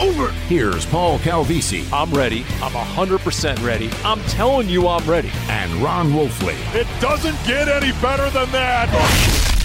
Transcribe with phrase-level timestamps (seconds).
[0.00, 0.30] over.
[0.48, 2.40] Here's Paul Calvisi I'm ready.
[2.62, 3.90] I'm 100% ready.
[4.04, 5.30] I'm telling you I'm ready.
[5.48, 6.56] and Ron Wolfley.
[6.74, 8.88] It doesn't get any better than that.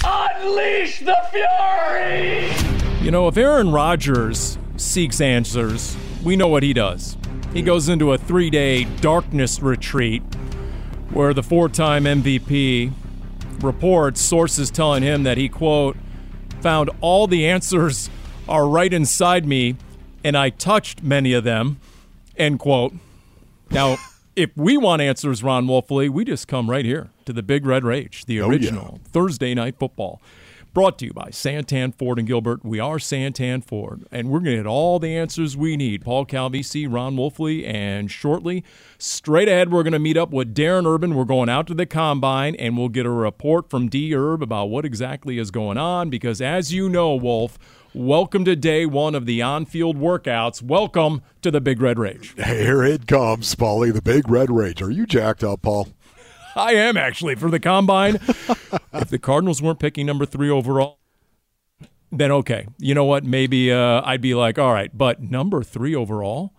[0.04, 2.52] Unleash the fury!
[3.04, 7.16] You know, if Aaron Rodgers seeks answers, we know what he does.
[7.52, 10.22] He goes into a three day darkness retreat
[11.10, 12.92] where the four time MVP
[13.62, 15.96] reports sources telling him that he, quote,
[16.60, 18.10] found all the answers
[18.48, 19.76] are right inside me
[20.26, 21.78] and I touched many of them,
[22.36, 22.92] end quote.
[23.70, 23.96] Now,
[24.36, 27.84] if we want answers, Ron Wolfley, we just come right here to the Big Red
[27.84, 28.50] Rage, the Oh, yeah.
[28.50, 30.20] original Thursday night football.
[30.74, 32.62] Brought to you by Santan Ford and Gilbert.
[32.64, 36.04] We are Santan Ford, and we're going to get all the answers we need.
[36.04, 38.62] Paul Calvisi, Ron Wolfley, and shortly,
[38.98, 41.14] straight ahead, we're going to meet up with Darren Urban.
[41.14, 44.12] We're going out to the combine, and we'll get a report from D.
[44.12, 46.10] Herb about what exactly is going on.
[46.10, 47.58] Because as you know, Wolf,
[47.96, 50.60] welcome to day one of the on-field workouts.
[50.60, 52.34] Welcome to the Big Red Rage.
[52.34, 54.82] Here it comes, Paulie, the big red rage.
[54.82, 55.88] Are you jacked up, Paul?
[56.54, 58.16] I am actually for the combine.
[58.92, 60.98] if the Cardinals weren't picking number three overall,
[62.12, 62.66] then okay.
[62.78, 63.24] You know what?
[63.24, 66.52] Maybe uh, I'd be like, all right, but number three overall,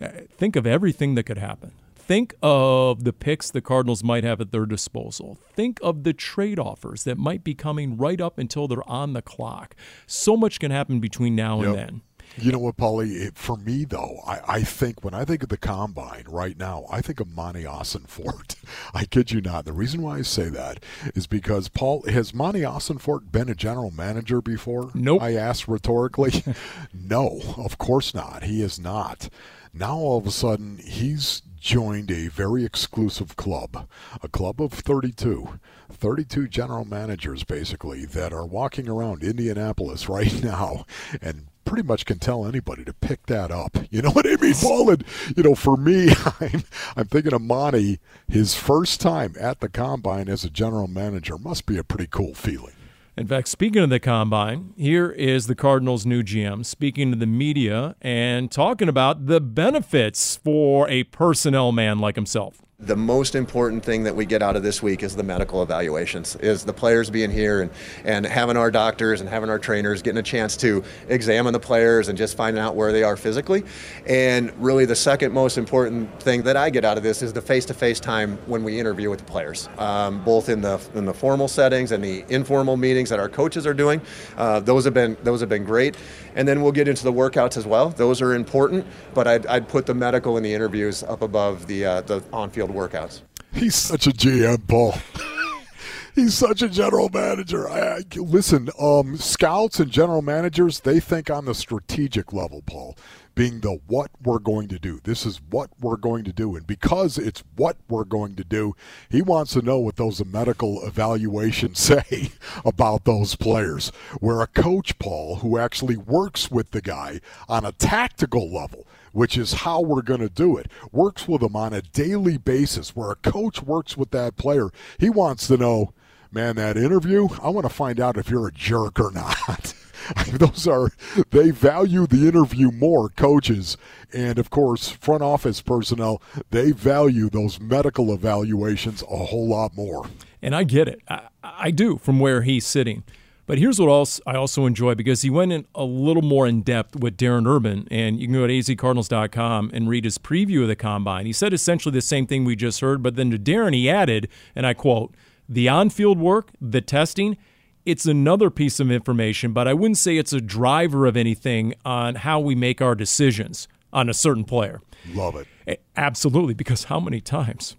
[0.00, 1.72] uh, think of everything that could happen.
[2.06, 5.38] Think of the picks the Cardinals might have at their disposal.
[5.54, 9.22] Think of the trade offers that might be coming right up until they're on the
[9.22, 9.74] clock.
[10.06, 11.86] So much can happen between now and Yep.
[11.86, 12.02] then.
[12.36, 13.14] You know what, Paulie?
[13.28, 16.84] It, for me, though, I, I think when I think of the combine right now,
[16.90, 18.56] I think of Monti Ossenfort.
[18.94, 19.64] I kid you not.
[19.66, 20.82] The reason why I say that
[21.14, 24.90] is because, Paul, has Monti Ossenfort been a general manager before?
[24.94, 25.22] Nope.
[25.22, 26.42] I asked rhetorically.
[26.92, 28.42] no, of course not.
[28.44, 29.28] He is not.
[29.72, 33.88] Now, all of a sudden, he's joined a very exclusive club,
[34.22, 35.58] a club of 32.
[35.90, 40.84] 32 general managers, basically, that are walking around Indianapolis right now
[41.22, 43.78] and pretty much can tell anybody to pick that up.
[43.90, 44.90] You know what I mean, Paul?
[44.90, 45.04] And,
[45.34, 46.10] you know, for me,
[46.40, 46.64] I'm,
[46.96, 47.98] I'm thinking of Monti,
[48.28, 52.34] his first time at the combine as a general manager must be a pretty cool
[52.34, 52.74] feeling.
[53.16, 57.26] In fact, speaking of the combine, here is the Cardinals' new GM speaking to the
[57.26, 62.63] media and talking about the benefits for a personnel man like himself.
[62.80, 66.34] The most important thing that we get out of this week is the medical evaluations,
[66.36, 67.70] is the players being here and,
[68.04, 72.08] and having our doctors and having our trainers getting a chance to examine the players
[72.08, 73.62] and just finding out where they are physically.
[74.06, 77.40] And really the second most important thing that I get out of this is the
[77.40, 81.46] face-to-face time when we interview with the players, um, both in the in the formal
[81.46, 84.00] settings and the informal meetings that our coaches are doing.
[84.36, 85.96] Uh, those have been those have been great.
[86.34, 87.90] And then we'll get into the workouts as well.
[87.90, 91.84] Those are important, but I'd, I'd put the medical and the interviews up above the
[91.84, 93.22] uh, the on-field workouts.
[93.52, 94.94] He's such a GM, Paul.
[96.14, 97.68] He's such a general manager.
[97.68, 102.96] I, I, listen, um, scouts and general managers, they think on the strategic level, Paul,
[103.34, 105.00] being the what we're going to do.
[105.02, 106.54] This is what we're going to do.
[106.56, 108.74] And because it's what we're going to do,
[109.10, 112.32] he wants to know what those medical evaluations say
[112.64, 113.90] about those players.
[114.20, 119.36] Where a coach, Paul, who actually works with the guy on a tactical level, which
[119.36, 120.70] is how we're going to do it.
[120.92, 124.70] Works with him on a daily basis, where a coach works with that player.
[124.98, 125.92] He wants to know,
[126.30, 129.10] man, that interview, I want to find out if you're a jerk or
[129.48, 129.74] not.
[130.32, 130.90] Those are,
[131.30, 133.76] they value the interview more, coaches.
[134.12, 140.08] And of course, front office personnel, they value those medical evaluations a whole lot more.
[140.42, 141.00] And I get it.
[141.08, 143.04] I, I do from where he's sitting.
[143.46, 146.62] But here's what else I also enjoy because he went in a little more in
[146.62, 150.68] depth with Darren Urban, and you can go to azcardinals.com and read his preview of
[150.68, 151.26] the combine.
[151.26, 154.28] He said essentially the same thing we just heard, but then to Darren, he added,
[154.56, 155.14] and I quote,
[155.46, 157.36] the on field work, the testing,
[157.86, 162.16] it's another piece of information, but I wouldn't say it's a driver of anything on
[162.16, 164.80] how we make our decisions on a certain player.
[165.12, 165.82] Love it.
[165.96, 167.76] Absolutely, because how many times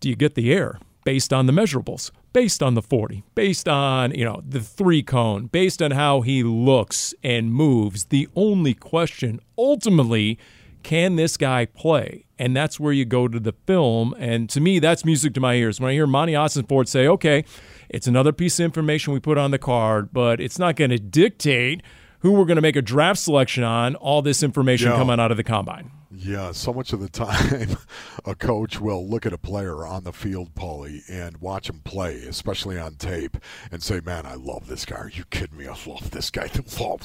[0.00, 4.12] do you get the air based on the measurables, based on the 40, based on,
[4.12, 9.40] you know, the three cone, based on how he looks and moves, the only question
[9.56, 10.38] ultimately
[10.86, 12.26] can this guy play?
[12.38, 14.14] And that's where you go to the film.
[14.20, 15.80] And to me, that's music to my ears.
[15.80, 17.44] When I hear Monti Ossenfort say, okay,
[17.88, 20.98] it's another piece of information we put on the card, but it's not going to
[21.00, 21.82] dictate
[22.20, 25.36] who we're going to make a draft selection on, all this information coming out of
[25.36, 25.90] the combine.
[26.08, 27.78] Yeah, so much of the time,
[28.24, 32.18] a coach will look at a player on the field, Paulie, and watch him play,
[32.22, 33.36] especially on tape,
[33.72, 34.96] and say, "Man, I love this guy.
[34.96, 35.66] Are you kidding me?
[35.66, 36.42] I love this guy.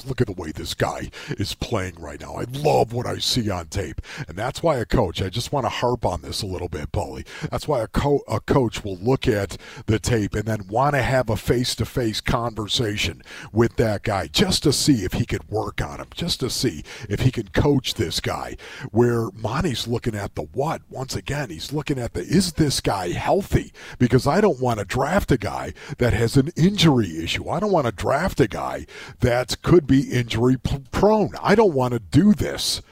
[0.06, 2.36] Look at the way this guy is playing right now.
[2.36, 5.20] I love what I see on tape." And that's why a coach.
[5.20, 7.26] I just want to harp on this a little bit, Paulie.
[7.50, 9.56] That's why a, co- a coach will look at
[9.86, 13.22] the tape and then want to have a face-to-face conversation
[13.52, 16.84] with that guy just to see if he could work on him, just to see
[17.08, 18.56] if he can coach this guy.
[18.92, 20.82] Where Monti's looking at the what?
[20.90, 23.72] Once again, he's looking at the is this guy healthy?
[23.98, 27.48] Because I don't want to draft a guy that has an injury issue.
[27.48, 28.86] I don't want to draft a guy
[29.20, 30.56] that could be injury
[30.90, 31.32] prone.
[31.42, 32.82] I don't want to do this.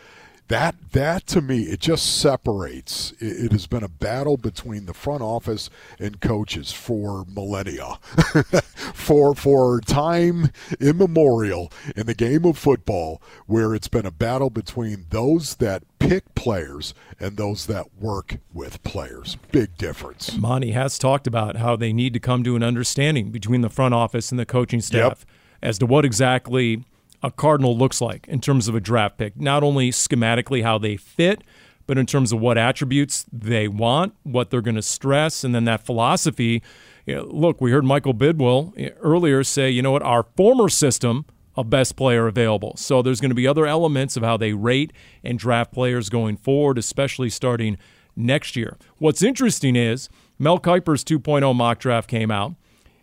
[0.50, 3.12] That that to me, it just separates.
[3.20, 5.70] It, it has been a battle between the front office
[6.00, 8.00] and coaches for millennia,
[8.92, 10.50] for for time
[10.80, 16.34] immemorial in the game of football, where it's been a battle between those that pick
[16.34, 19.36] players and those that work with players.
[19.52, 20.36] Big difference.
[20.36, 23.94] Monti has talked about how they need to come to an understanding between the front
[23.94, 25.24] office and the coaching staff
[25.62, 26.82] as to what exactly
[27.22, 29.38] a Cardinal looks like in terms of a draft pick.
[29.38, 31.42] Not only schematically how they fit,
[31.86, 35.64] but in terms of what attributes they want, what they're going to stress, and then
[35.64, 36.62] that philosophy.
[37.04, 40.68] You know, look, we heard Michael Bidwill eh, earlier say, you know what, our former
[40.68, 41.26] system
[41.56, 42.76] of best player available.
[42.76, 44.92] So there's going to be other elements of how they rate
[45.24, 47.76] and draft players going forward, especially starting
[48.14, 48.76] next year.
[48.98, 50.08] What's interesting is
[50.38, 52.54] Mel Kiper's 2.0 mock draft came out,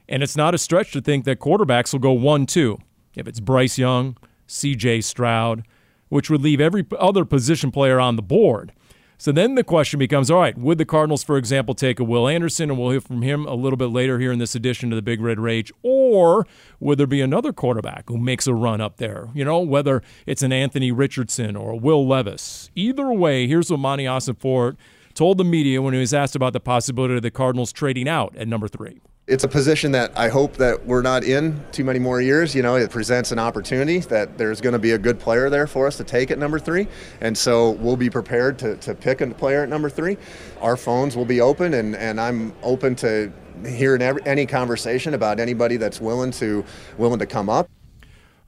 [0.08, 2.78] and it's not a stretch to think that quarterbacks will go 1 2.
[3.18, 4.18] If it's Bryce Young,
[4.48, 5.66] CJ Stroud,
[6.10, 8.72] which would leave every other position player on the board.
[9.20, 12.28] So then the question becomes all right, would the Cardinals, for example, take a Will
[12.28, 14.96] Anderson, and we'll hear from him a little bit later here in this edition to
[14.96, 16.46] the Big Red Rage, or
[16.80, 19.30] would there be another quarterback who makes a run up there?
[19.34, 22.70] You know, whether it's an Anthony Richardson or a Will Levis.
[22.76, 24.78] Either way, here's what Monti Ossenfort
[25.16, 28.36] told the media when he was asked about the possibility of the Cardinals trading out
[28.38, 29.02] at number three.
[29.28, 32.56] It's a position that I hope that we're not in too many more years.
[32.56, 35.68] You know, it presents an opportunity that there's going to be a good player there
[35.68, 36.88] for us to take at number three.
[37.20, 40.16] And so we'll be prepared to, to pick a player at number three.
[40.62, 43.34] Our phones will be open, and, and I'm open to
[43.66, 46.64] hearing every, any conversation about anybody that's willing to
[46.98, 47.70] willing to come up.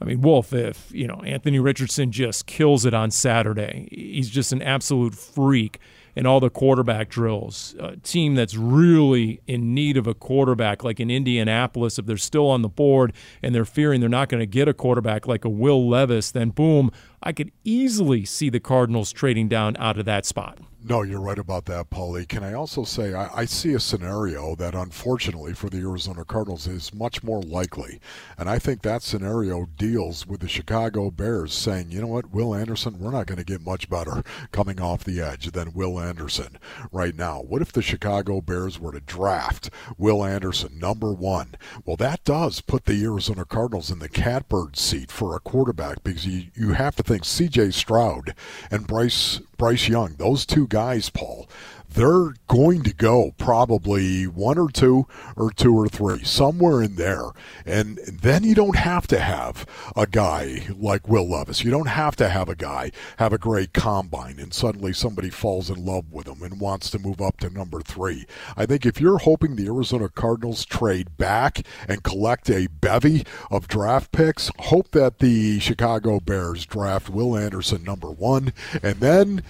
[0.01, 4.53] I mean, Wolf, if, you know, Anthony Richardson just kills it on Saturday, he's just
[4.53, 5.79] an absolute freak
[6.19, 7.77] in all the quarterback drills.
[7.79, 12.47] A team that's really in need of a quarterback, like in Indianapolis, if they're still
[12.47, 15.49] on the board and they're fearing they're not going to get a quarterback like a
[15.49, 16.91] Will Levis, then boom,
[17.23, 20.59] I could easily see the Cardinals trading down out of that spot.
[20.81, 22.25] No, you're right about that, Paulie.
[22.25, 26.67] Can I also say I, I, see a scenario that, unfortunately, for the Arizona Cardinals
[26.67, 27.99] is much more likely,
[28.37, 32.55] and I think that scenario deals with the Chicago Bears saying, you know what, Will
[32.55, 34.23] Anderson, we're not going to get much better
[34.53, 36.57] coming off the edge than Will Anderson
[36.93, 37.41] right now.
[37.41, 41.55] What if the Chicago Bears were to draft Will Anderson number one?
[41.83, 46.25] Well, that does put the Arizona Cardinals in the catbird seat for a quarterback because
[46.25, 47.71] you, you have to think C.J.
[47.71, 48.33] Stroud
[48.71, 51.49] and Bryce Bryce Young, those two guys, Paul,
[51.93, 57.31] they're going to go probably one or two or two or three, somewhere in there.
[57.65, 59.65] And then you don't have to have
[59.95, 61.63] a guy like Will Levis.
[61.63, 65.69] You don't have to have a guy have a great combine and suddenly somebody falls
[65.69, 68.25] in love with him and wants to move up to number three.
[68.55, 73.67] I think if you're hoping the Arizona Cardinals trade back and collect a bevy of
[73.67, 78.53] draft picks, hope that the Chicago Bears draft Will Anderson number one
[78.83, 79.43] and then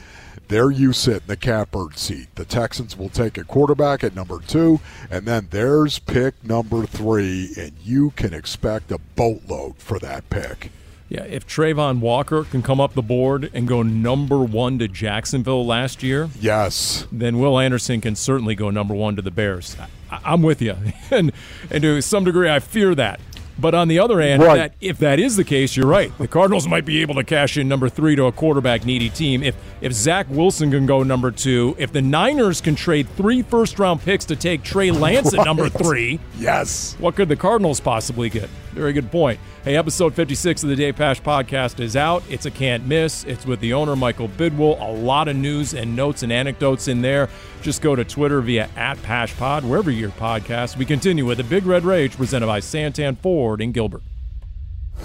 [0.48, 2.34] there you sit in the catbird seat.
[2.36, 4.80] The Texans will take a quarterback at number two,
[5.12, 10.72] and then there's pick number three, and you can expect a boatload for that pick.
[11.10, 15.66] Yeah, if Travon Walker can come up the board and go number one to Jacksonville
[15.66, 19.76] last year, yes, then Will Anderson can certainly go number one to the Bears.
[20.12, 20.76] I, am with you,
[21.12, 21.32] and
[21.72, 23.20] and to some degree, I fear that.
[23.60, 24.56] But on the other hand, right.
[24.56, 26.16] that, if that is the case, you're right.
[26.18, 29.44] The Cardinals might be able to cash in number three to a quarterback needy team.
[29.44, 33.80] If if Zach Wilson can go number two, if the Niners can trade three first
[33.80, 35.40] round picks to take Trey Lance right.
[35.40, 38.50] at number three, yes, what could the Cardinals possibly get?
[38.80, 39.42] Very good point.
[39.66, 42.24] Hey, episode 56 of the Dave Pasch podcast is out.
[42.30, 43.26] It's a can't miss.
[43.26, 44.80] It's with the owner, Michael Bidwill.
[44.80, 47.28] A lot of news and notes and anecdotes in there.
[47.62, 50.78] Just go to Twitter via at PaschPod, wherever your podcast.
[50.78, 54.02] We continue with the Big Red Rage presented by Santan Ford in Gilbert.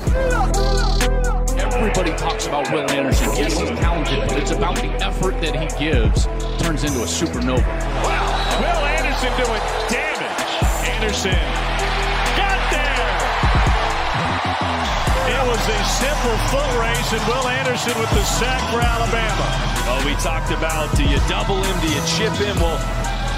[0.07, 3.31] Everybody talks about Will Anderson.
[3.35, 6.26] Yes, he's talented, but it's about the effort that he gives.
[6.62, 7.66] Turns into a supernova.
[8.04, 8.61] Wow.
[8.61, 10.88] Will Anderson doing damage.
[10.88, 11.74] Anderson
[15.25, 19.47] It was a simple foot race, and Will Anderson with the sack for Alabama.
[19.88, 22.57] Oh, we talked about do you double him, do you chip him?
[22.61, 22.76] Well,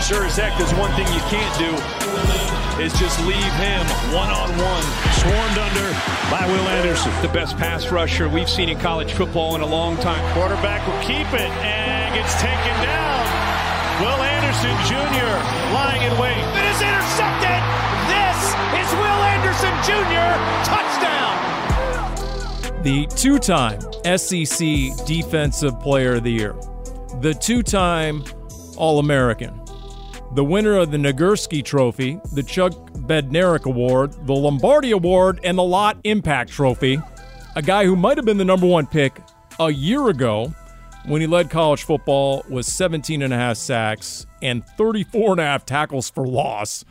[0.02, 1.70] sure as heck, there's one thing you can't do
[2.82, 4.86] is just leave him one-on-one,
[5.22, 5.88] swarmed under
[6.30, 7.10] by Will Anderson.
[7.22, 10.20] The best pass rusher we've seen in college football in a long time.
[10.34, 13.22] Quarterback will keep it and gets taken down.
[14.02, 15.32] Will Anderson Jr.
[15.72, 16.36] lying in wait.
[16.36, 17.62] It is intercepted.
[18.10, 18.38] This
[18.76, 20.34] is Will Anderson Jr.
[20.68, 21.55] Touchdown.
[22.86, 23.80] The two time
[24.16, 26.54] SEC Defensive Player of the Year,
[27.20, 28.22] the two time
[28.76, 29.60] All American,
[30.36, 35.64] the winner of the Nagurski Trophy, the Chuck Bednarik Award, the Lombardi Award, and the
[35.64, 37.00] Lott Impact Trophy,
[37.56, 39.20] a guy who might have been the number one pick
[39.58, 40.54] a year ago
[41.06, 45.44] when he led college football with 17 and a half sacks and 34 and a
[45.44, 46.84] half tackles for loss,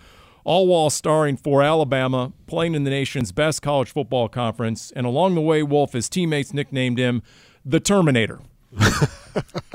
[0.46, 5.36] all while starring for Alabama, playing in the nation's best college football conference, and along
[5.36, 7.22] the way, Wolf, his teammates nicknamed him
[7.66, 8.40] the Terminator.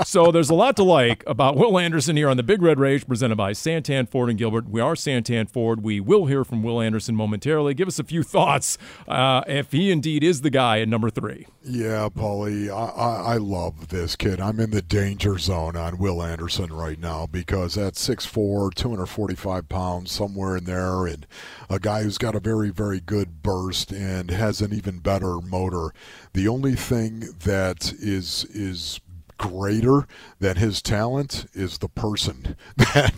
[0.05, 3.07] so there's a lot to like about Will Anderson here on the Big Red Rage
[3.07, 4.69] presented by Santan Ford and Gilbert.
[4.69, 5.83] We are Santan Ford.
[5.83, 7.75] We will hear from Will Anderson momentarily.
[7.75, 11.47] Give us a few thoughts uh, if he indeed is the guy at number three.
[11.62, 14.40] Yeah, Paulie, I, I, love this kid.
[14.40, 20.12] I'm in the danger zone on Will Anderson right now because at 6'4", 245 pounds,
[20.12, 21.26] somewhere in there, and
[21.69, 25.93] a guy who's got a very, very good burst and has an even better motor.
[26.33, 29.00] The only thing that is is
[29.40, 30.06] greater
[30.38, 33.14] than his talent is the person that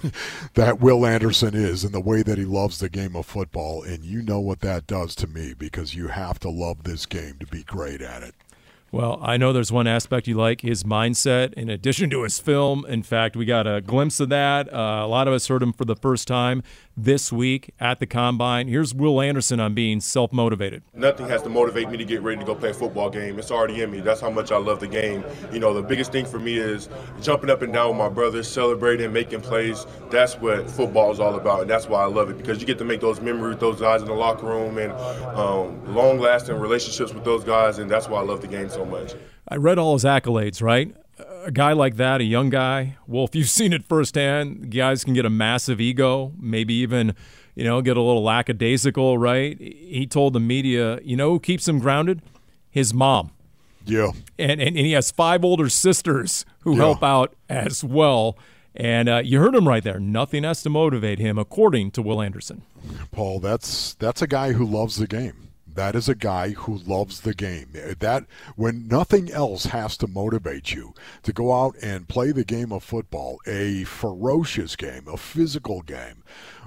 [0.55, 4.05] that Will Anderson is and the way that he loves the game of football and
[4.05, 7.47] you know what that does to me because you have to love this game to
[7.47, 8.37] be great at it.
[8.93, 12.85] Well, I know there's one aspect you like his mindset, in addition to his film.
[12.85, 14.73] In fact, we got a glimpse of that.
[14.73, 16.63] Uh, a lot of us heard him for the first time
[16.97, 18.69] this week at the combine.
[18.69, 20.83] Here's Will Anderson on being self motivated.
[20.95, 23.39] Nothing has to motivate me to get ready to go play a football game.
[23.39, 24.01] It's already in me.
[24.01, 25.25] That's how much I love the game.
[25.53, 26.89] You know, the biggest thing for me is
[27.21, 29.87] jumping up and down with my brothers, celebrating, making plays.
[30.11, 32.79] That's what football is all about, and that's why I love it because you get
[32.79, 34.93] to make those memories with those guys in the locker room and
[35.37, 38.85] um, long lasting relationships with those guys, and that's why I love the game so
[38.85, 39.15] much.
[39.49, 40.95] I read all his accolades, right?
[41.45, 45.15] A guy like that, a young guy, well, if you've seen it firsthand, guys can
[45.15, 47.15] get a massive ego, maybe even,
[47.55, 49.59] you know, get a little lackadaisical, right?
[49.61, 52.23] He told the media, you know who keeps him grounded?
[52.71, 53.33] His mom.
[53.85, 54.13] Yeah.
[54.39, 56.79] And, and, and he has five older sisters who yeah.
[56.79, 58.37] help out as well.
[58.75, 60.01] And uh, you heard him right there.
[60.01, 62.63] Nothing has to motivate him, according to Will Anderson.
[63.11, 65.52] Paul, that's that's a guy who loves the game.
[65.75, 67.69] That is a guy who loves the game.
[67.99, 68.25] That
[68.57, 72.85] when nothing else has to motivate you to go out and play the game of
[72.85, 76.23] football, a ferocious game, a physical game,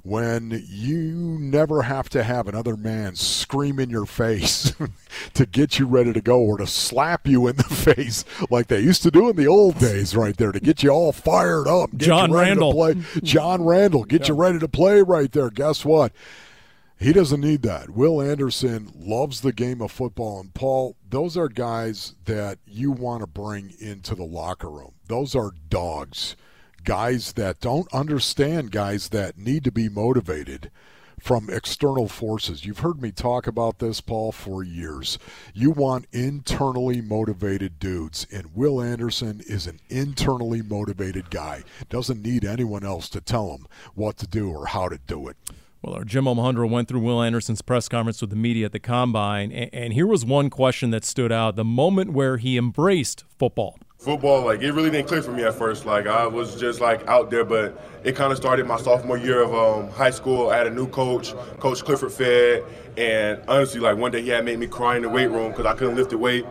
[0.06, 4.72] when you never have to have another man scream in your face
[5.34, 8.80] to get you ready to go or to slap you in the face like they
[8.80, 11.90] used to do in the old days right there to get you all fired up.
[11.98, 12.72] John Randle.
[12.72, 12.96] play.
[13.24, 14.28] John Randle, get yeah.
[14.28, 15.50] you ready to play right there.
[15.50, 16.12] Guess what?
[16.98, 17.90] He doesn't need that.
[17.90, 20.40] Will Anderson loves the game of football.
[20.40, 24.94] And Paul, those are guys that you want to bring into the locker room.
[25.08, 26.36] Those are dogs.
[26.84, 30.72] Guys that don't understand guys that need to be motivated
[31.20, 32.66] from external forces.
[32.66, 35.18] You've heard me talk about this, Paul, for years.
[35.54, 41.64] You want internally motivated dudes, and Will Anderson is an internally motivated guy.
[41.90, 45.38] Doesn't need anyone else to tell him what to do or how to do it.
[45.86, 48.80] Well, our Jim Almohandro went through Will Anderson's press conference with the media at the
[48.80, 53.78] combine, and, here was one question that stood out: the moment where he embraced football.
[54.00, 55.86] Football, like it really didn't click for me at first.
[55.86, 59.44] Like I was just like out there, but it kind of started my sophomore year
[59.44, 60.50] of um, high school.
[60.50, 62.64] I had a new coach, Coach Clifford Fed,
[62.98, 65.68] and honestly, like one day he had made me cry in the weight room because
[65.68, 66.46] I couldn't lift the weight,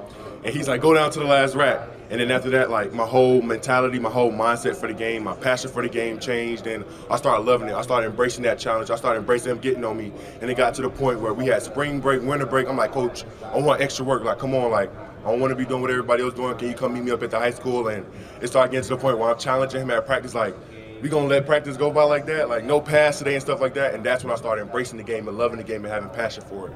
[0.44, 3.06] and he's like, "Go down to the last rack." And then after that, like my
[3.06, 6.84] whole mentality, my whole mindset for the game, my passion for the game changed, and
[7.10, 7.74] I started loving it.
[7.74, 8.90] I started embracing that challenge.
[8.90, 11.46] I started embracing them getting on me, and it got to the point where we
[11.46, 12.68] had spring break, winter break.
[12.68, 14.22] I'm like, Coach, I want extra work.
[14.22, 14.90] Like, come on, like
[15.24, 16.56] I don't want to be doing what everybody else doing.
[16.58, 17.88] Can you come meet me up at the high school?
[17.88, 18.04] And
[18.42, 20.54] it started getting to the point where I'm challenging him at practice, like
[21.00, 23.74] we gonna let practice go by like that, like no pass today and stuff like
[23.74, 23.94] that.
[23.94, 26.44] And that's when I started embracing the game and loving the game and having passion
[26.44, 26.74] for it.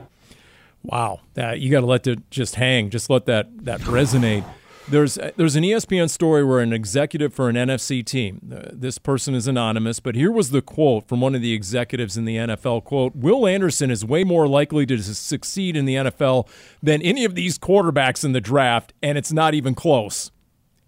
[0.83, 4.45] Wow, that you got to let it just hang, just let that that resonate.
[4.91, 8.53] There's there's an ESPN story where an executive for an NFC team.
[8.55, 12.17] Uh, this person is anonymous, but here was the quote from one of the executives
[12.17, 12.85] in the NFL.
[12.85, 16.49] Quote: Will Anderson is way more likely to succeed in the NFL
[16.83, 20.31] than any of these quarterbacks in the draft, and it's not even close.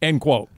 [0.00, 0.48] End quote.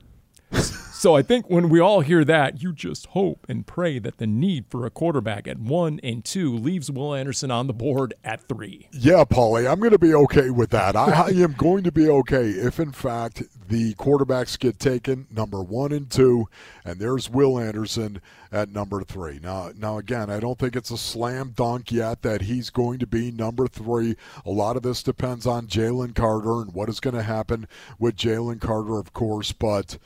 [1.03, 4.27] So I think when we all hear that, you just hope and pray that the
[4.29, 8.47] need for a quarterback at one and two leaves Will Anderson on the board at
[8.47, 8.87] three.
[8.93, 10.95] Yeah, Paulie, I'm going to be okay with that.
[10.95, 15.61] I, I am going to be okay if, in fact, the quarterbacks get taken number
[15.61, 16.47] one and two,
[16.85, 18.21] and there's Will Anderson
[18.53, 19.41] at number three.
[19.43, 23.09] Now, now again, I don't think it's a slam dunk yet that he's going to
[23.09, 24.15] be number three.
[24.47, 27.67] A lot of this depends on Jalen Carter and what is going to happen
[27.99, 29.99] with Jalen Carter, of course, but.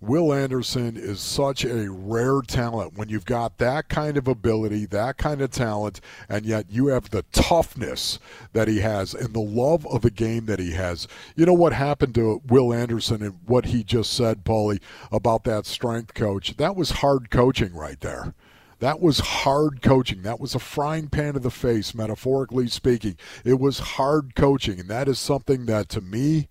[0.00, 5.16] Will Anderson is such a rare talent when you've got that kind of ability, that
[5.16, 8.20] kind of talent, and yet you have the toughness
[8.52, 11.08] that he has and the love of the game that he has.
[11.34, 15.66] You know what happened to Will Anderson and what he just said, Paulie, about that
[15.66, 16.56] strength coach?
[16.58, 18.34] That was hard coaching right there.
[18.78, 20.22] That was hard coaching.
[20.22, 23.16] That was a frying pan to the face, metaphorically speaking.
[23.44, 26.46] It was hard coaching, and that is something that to me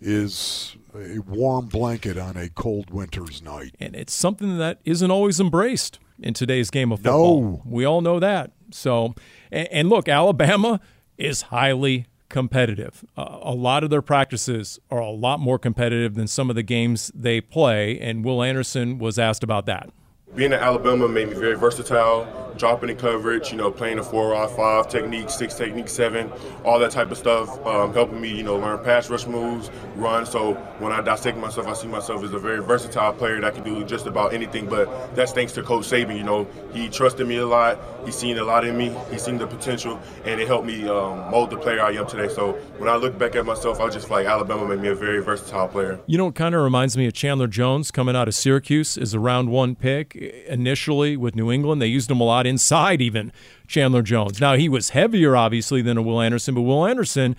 [0.00, 3.74] is a warm blanket on a cold winter's night.
[3.78, 7.40] And it's something that isn't always embraced in today's game of football.
[7.42, 7.62] No.
[7.64, 8.52] We all know that.
[8.70, 9.14] So,
[9.50, 10.80] and, and look, Alabama
[11.16, 13.04] is highly competitive.
[13.16, 16.62] Uh, a lot of their practices are a lot more competitive than some of the
[16.62, 19.90] games they play, and Will Anderson was asked about that.
[20.32, 24.32] Being at Alabama made me very versatile, dropping in coverage, you know, playing a four
[24.32, 26.30] or five technique, six technique, seven,
[26.64, 30.24] all that type of stuff, um, helping me, you know, learn pass rush moves, run.
[30.24, 33.64] So when I dissect myself, I see myself as a very versatile player that can
[33.64, 34.66] do just about anything.
[34.66, 36.16] But that's thanks to Coach Saban.
[36.16, 37.99] You know, he trusted me a lot.
[38.04, 38.94] He's seen a lot in me.
[39.10, 42.32] He's seen the potential, and it helped me um, mold the player I am today.
[42.32, 45.22] So when I look back at myself, I just like Alabama made me a very
[45.22, 46.00] versatile player.
[46.06, 49.14] You know, it kind of reminds me of Chandler Jones coming out of Syracuse as
[49.14, 51.80] a round one pick initially with New England.
[51.80, 53.32] They used him a lot inside, even
[53.66, 54.40] Chandler Jones.
[54.40, 57.36] Now, he was heavier, obviously, than a Will Anderson, but Will Anderson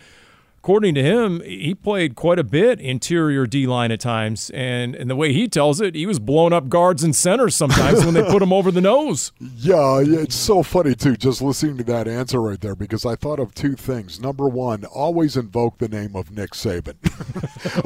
[0.63, 5.09] according to him, he played quite a bit interior D line at times, and and
[5.09, 8.21] the way he tells it, he was blowing up guards and centers sometimes when they
[8.21, 9.31] put him over the nose.
[9.57, 13.39] Yeah, it's so funny too, just listening to that answer right there, because I thought
[13.39, 14.19] of two things.
[14.19, 16.95] Number one, always invoke the name of Nick Saban.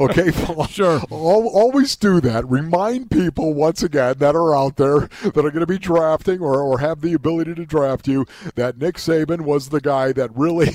[0.00, 0.32] okay,
[0.70, 1.00] sure.
[1.10, 2.48] always do that.
[2.48, 6.62] Remind people once again that are out there that are going to be drafting or,
[6.62, 10.70] or have the ability to draft you that Nick Saban was the guy that really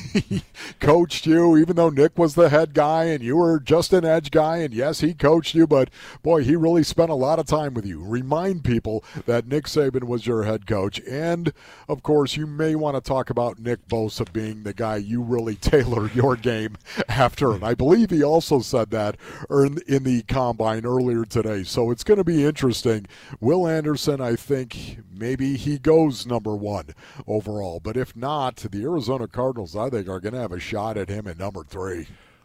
[0.80, 4.32] coached you, even though Nick was the head guy and you were just an edge
[4.32, 5.90] guy, and yes, he coached you, but
[6.24, 8.04] boy, he really spent a lot of time with you.
[8.04, 11.00] Remind people that Nick Saban was your head coach.
[11.02, 11.54] And,
[11.88, 15.56] of course, you may want to talk about Nick Bosa being the guy you really
[15.62, 16.78] tailored your game
[17.08, 17.52] after.
[17.52, 19.18] And I believe he also said that
[19.50, 21.64] in the combine earlier today.
[21.64, 23.08] So it's going to be interesting.
[23.40, 26.90] Will Anderson, I think maybe he goes number one
[27.28, 27.80] overall.
[27.80, 31.10] But if not, the Arizona Cardinals, I think, are going to have a shot at
[31.10, 31.81] him at number three.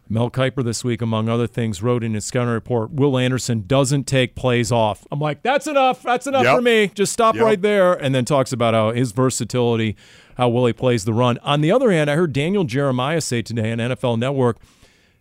[0.09, 4.05] Mel Kiper this week, among other things, wrote in his scouting report, Will Anderson doesn't
[4.05, 5.05] take plays off.
[5.11, 6.01] I'm like, that's enough.
[6.01, 6.55] That's enough yep.
[6.55, 6.91] for me.
[6.93, 7.43] Just stop yep.
[7.43, 7.93] right there.
[7.93, 9.97] And then talks about how his versatility,
[10.37, 11.37] how Willie plays the run.
[11.39, 14.57] On the other hand, I heard Daniel Jeremiah say today on NFL Network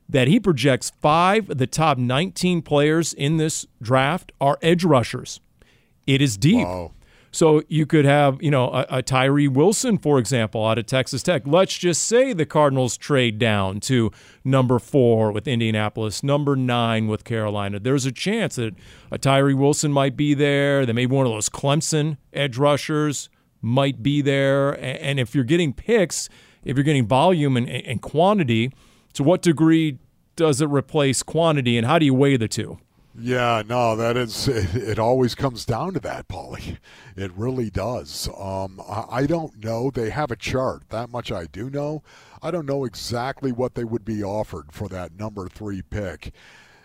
[0.08, 5.40] that he projects five of the top 19 players in this draft are edge rushers.
[6.06, 6.64] It is deep.
[6.64, 6.92] Wow.
[7.30, 11.22] So you could have, you know, a, a, Tyree Wilson, for example, out of Texas
[11.22, 11.42] Tech.
[11.46, 14.10] Let's just say the Cardinals trade down to
[14.44, 17.78] number four with Indianapolis, number nine with Carolina.
[17.78, 18.74] There's a chance that
[19.10, 20.86] a Tyree Wilson might be there.
[20.86, 23.28] That maybe one of those Clemson edge rushers
[23.60, 24.72] might be there.
[24.72, 26.28] And if you're getting picks,
[26.64, 28.72] if you're getting volume and, and quantity,
[29.14, 29.98] to what degree
[30.36, 32.78] does it replace quantity, and how do you weigh the two?
[33.18, 34.46] Yeah, no, that is.
[34.48, 36.78] It, always comes down to that, Paulie.
[37.16, 38.28] It really does.
[38.38, 39.90] Um, I, I don't know.
[39.90, 40.90] They have a chart.
[40.90, 42.02] That much I do know.
[42.42, 46.32] I don't know exactly what they would be offered for that number three pick.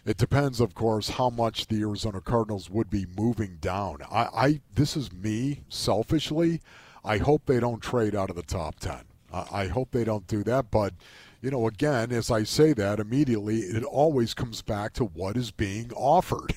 [0.06, 3.98] It depends, of course, how much the Arizona Cardinals would be moving down.
[4.10, 6.62] I, I this is me selfishly.
[7.04, 9.02] I hope they don't trade out of the top ten.
[9.34, 10.94] I, I hope they don't do that, but
[11.42, 15.52] you know, again, as I say that, immediately it always comes back to what is
[15.52, 16.54] being offered.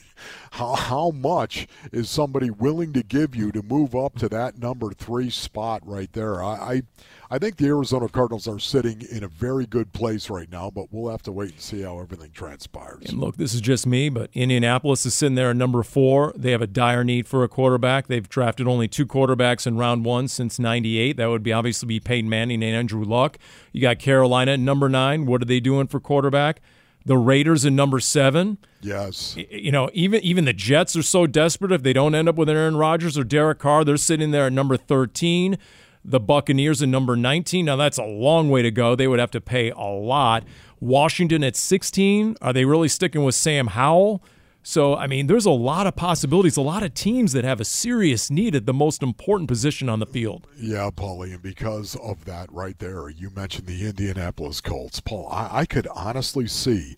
[0.53, 4.93] How, how much is somebody willing to give you to move up to that number
[4.93, 6.43] three spot right there?
[6.43, 6.83] I, I,
[7.31, 10.87] I think the Arizona Cardinals are sitting in a very good place right now, but
[10.91, 13.09] we'll have to wait and see how everything transpires.
[13.09, 16.33] And look, this is just me, but Indianapolis is sitting there at number four.
[16.37, 18.07] They have a dire need for a quarterback.
[18.07, 21.17] They've drafted only two quarterbacks in round one since '98.
[21.17, 23.39] That would be obviously be Peyton Manning and Andrew Luck.
[23.73, 25.27] You got Carolina at number nine.
[25.27, 26.61] What are they doing for quarterback?
[27.07, 28.59] The Raiders in number seven.
[28.81, 29.37] Yes.
[29.37, 32.49] You know, even even the Jets are so desperate if they don't end up with
[32.49, 35.59] Aaron Rodgers or Derek Carr, they're sitting there at number 13.
[36.07, 37.65] The Buccaneers in number 19.
[37.65, 38.95] Now that's a long way to go.
[38.95, 40.45] They would have to pay a lot.
[40.81, 42.37] Washington at 16.
[42.43, 44.23] Are they really sticking with Sam Howell?
[44.67, 47.67] So, I mean, there's a lot of possibilities, a lot of teams that have a
[47.67, 50.47] serious need at the most important position on the field.
[50.57, 55.01] Yeah, Paulie, and because of that right there, you mentioned the Indianapolis Colts.
[55.01, 56.97] Paul, I, I could honestly see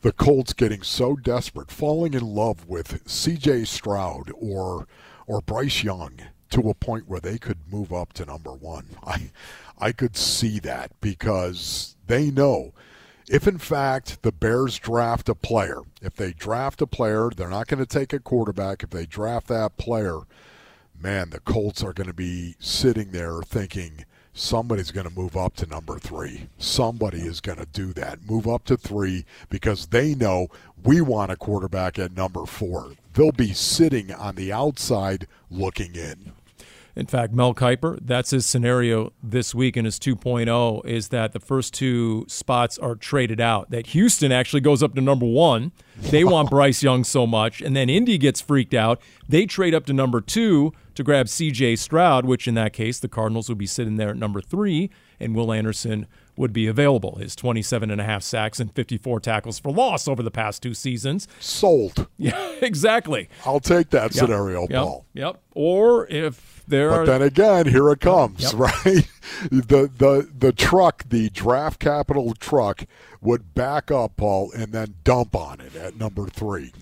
[0.00, 3.64] the Colts getting so desperate, falling in love with C.J.
[3.64, 4.88] Stroud or
[5.26, 6.14] or Bryce Young
[6.48, 8.86] to a point where they could move up to number one.
[9.06, 9.30] I
[9.78, 12.72] I could see that because they know
[13.32, 17.66] if in fact the Bears draft a player, if they draft a player, they're not
[17.66, 18.82] going to take a quarterback.
[18.82, 20.18] If they draft that player,
[21.00, 25.56] man, the Colts are going to be sitting there thinking somebody's going to move up
[25.56, 26.48] to number three.
[26.58, 30.48] Somebody is going to do that, move up to three because they know
[30.84, 32.92] we want a quarterback at number four.
[33.14, 36.32] They'll be sitting on the outside looking in.
[36.94, 41.40] In fact, Mel Kiper, that's his scenario this week in his 2.0 is that the
[41.40, 43.70] first two spots are traded out.
[43.70, 45.72] That Houston actually goes up to number one.
[45.96, 47.62] They want Bryce Young so much.
[47.62, 49.00] And then Indy gets freaked out.
[49.26, 53.08] They trade up to number two to grab CJ Stroud, which in that case, the
[53.08, 57.16] Cardinals would be sitting there at number three, and Will Anderson would be available.
[57.16, 60.74] His 27 and a half sacks and 54 tackles for loss over the past two
[60.74, 61.26] seasons.
[61.40, 62.06] Sold.
[62.18, 63.28] Yeah, exactly.
[63.46, 64.24] I'll take that Yep.
[64.24, 64.70] scenario, Yep.
[64.70, 65.06] Paul.
[65.14, 65.40] Yep.
[65.54, 68.52] Or if there But are then again, here it comes, Yep.
[68.56, 69.08] right?
[69.50, 72.84] The the the truck, the draft capital truck,
[73.20, 76.72] would back up, Paul, and then dump on it at number three.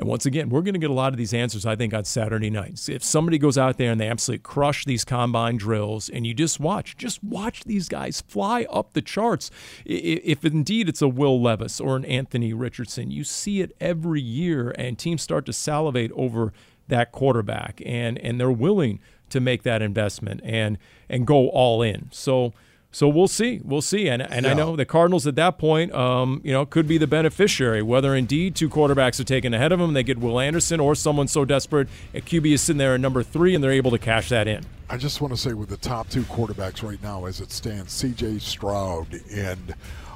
[0.00, 2.04] And once again, we're going to get a lot of these answers, I think, on
[2.04, 2.88] Saturday nights.
[2.88, 6.60] If somebody goes out there and they absolutely crush these combine drills, and you just
[6.60, 9.50] watch, just watch these guys fly up the charts.
[9.84, 14.72] If indeed it's a Will Levis or an Anthony Richardson, you see it every year,
[14.78, 16.52] and teams start to salivate over
[16.86, 22.08] that quarterback, and and they're willing to make that investment and and go all in.
[22.12, 22.52] So.
[22.90, 26.40] So we'll see, we'll see, and and I know the Cardinals at that point, um,
[26.42, 27.82] you know, could be the beneficiary.
[27.82, 31.28] Whether indeed two quarterbacks are taken ahead of them, they get Will Anderson, or someone
[31.28, 34.30] so desperate at QB is sitting there at number three, and they're able to cash
[34.30, 34.64] that in.
[34.88, 37.92] I just want to say, with the top two quarterbacks right now, as it stands,
[37.92, 38.38] C.J.
[38.38, 39.74] Stroud and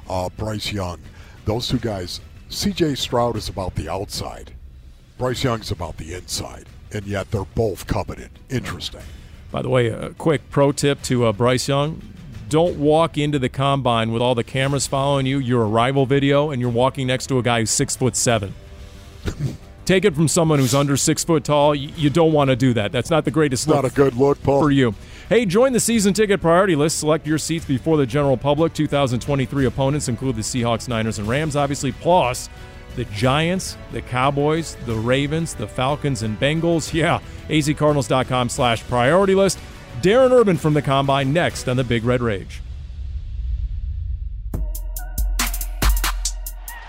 [0.09, 0.99] uh, Bryce Young,
[1.45, 2.21] those two guys.
[2.49, 2.95] C.J.
[2.95, 4.51] Stroud is about the outside.
[5.19, 8.29] Bryce Young's about the inside, and yet they're both coveted.
[8.49, 9.01] Interesting.
[9.51, 12.01] By the way, a quick pro tip to uh, Bryce Young:
[12.49, 15.39] don't walk into the combine with all the cameras following you.
[15.39, 18.53] Your arrival video, and you're walking next to a guy who's six foot seven.
[19.85, 21.75] Take it from someone who's under six foot tall.
[21.75, 22.93] You don't want to do that.
[22.93, 24.61] That's not the greatest Not look a good look, Paul.
[24.61, 24.95] for you.
[25.27, 26.99] Hey, join the season ticket priority list.
[26.99, 28.73] Select your seats before the general public.
[28.73, 32.49] 2023 opponents include the Seahawks, Niners, and Rams, obviously, plus
[32.95, 36.93] the Giants, the Cowboys, the Ravens, the Falcons, and Bengals.
[36.93, 39.59] Yeah, azcardinals.com slash priority list.
[40.01, 42.61] Darren Urban from the Combine next on the Big Red Rage.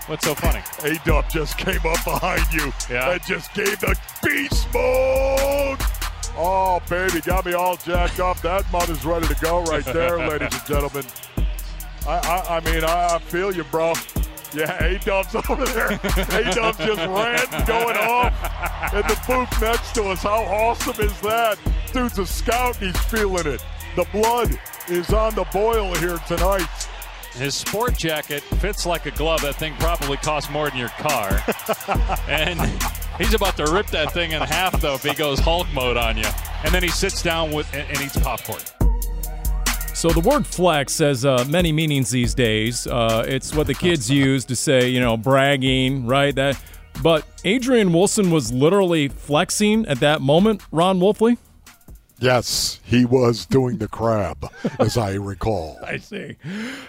[0.07, 0.61] What's so funny?
[0.83, 3.11] A Dub just came up behind you Yeah.
[3.13, 5.79] and just gave the beast mode.
[6.37, 8.39] Oh, baby, got me all jacked up.
[8.41, 11.05] That mother's ready to go right there, ladies and gentlemen.
[12.07, 13.93] I, I, I mean, I, I feel you, bro.
[14.55, 15.91] Yeah, A Dub's over there.
[15.91, 20.23] A Dub just ran going off in the booth next to us.
[20.23, 21.57] How awesome is that?
[21.91, 23.63] Dude's a scout and he's feeling it.
[23.95, 26.67] The blood is on the boil here tonight.
[27.33, 29.41] His sport jacket fits like a glove.
[29.41, 31.43] That thing probably costs more than your car.
[32.29, 32.59] and
[33.17, 36.17] he's about to rip that thing in half, though, if he goes Hulk mode on
[36.17, 36.27] you.
[36.63, 38.61] And then he sits down with and, and eats popcorn.
[39.95, 42.85] So the word flex has uh, many meanings these days.
[42.85, 46.35] Uh, it's what the kids use to say, you know, bragging, right?
[46.35, 46.61] That,
[47.01, 50.61] but Adrian Wilson was literally flexing at that moment.
[50.69, 51.37] Ron Wolfley.
[52.19, 55.79] Yes, he was doing the crab, as I recall.
[55.83, 56.35] I see.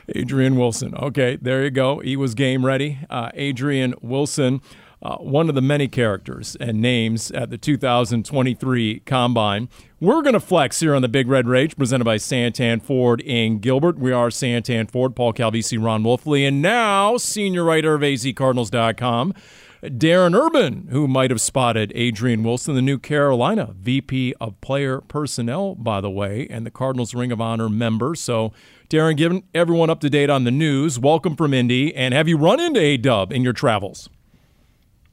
[0.08, 0.92] Adrian Wilson.
[0.96, 2.00] Okay, there you go.
[2.00, 2.98] He was game ready.
[3.08, 4.60] Uh, Adrian Wilson,
[5.06, 9.68] uh, one of the many characters and names at the 2023 Combine.
[10.00, 13.60] We're going to flex here on the Big Red Rage, presented by Santan Ford in
[13.60, 13.98] Gilbert.
[13.98, 19.34] We are Santan Ford, Paul Calvisi, Ron Wolfley, and now senior writer of azcardinals.com.
[19.84, 25.76] Darren Urban, who might have spotted Adrian Wilson, the new Carolina VP of Player Personnel,
[25.76, 28.16] by the way, and the Cardinals Ring of Honor member.
[28.16, 28.52] So,
[28.90, 30.98] Darren, giving everyone up to date on the news.
[30.98, 34.08] Welcome from Indy, and have you run into A Dub in your travels?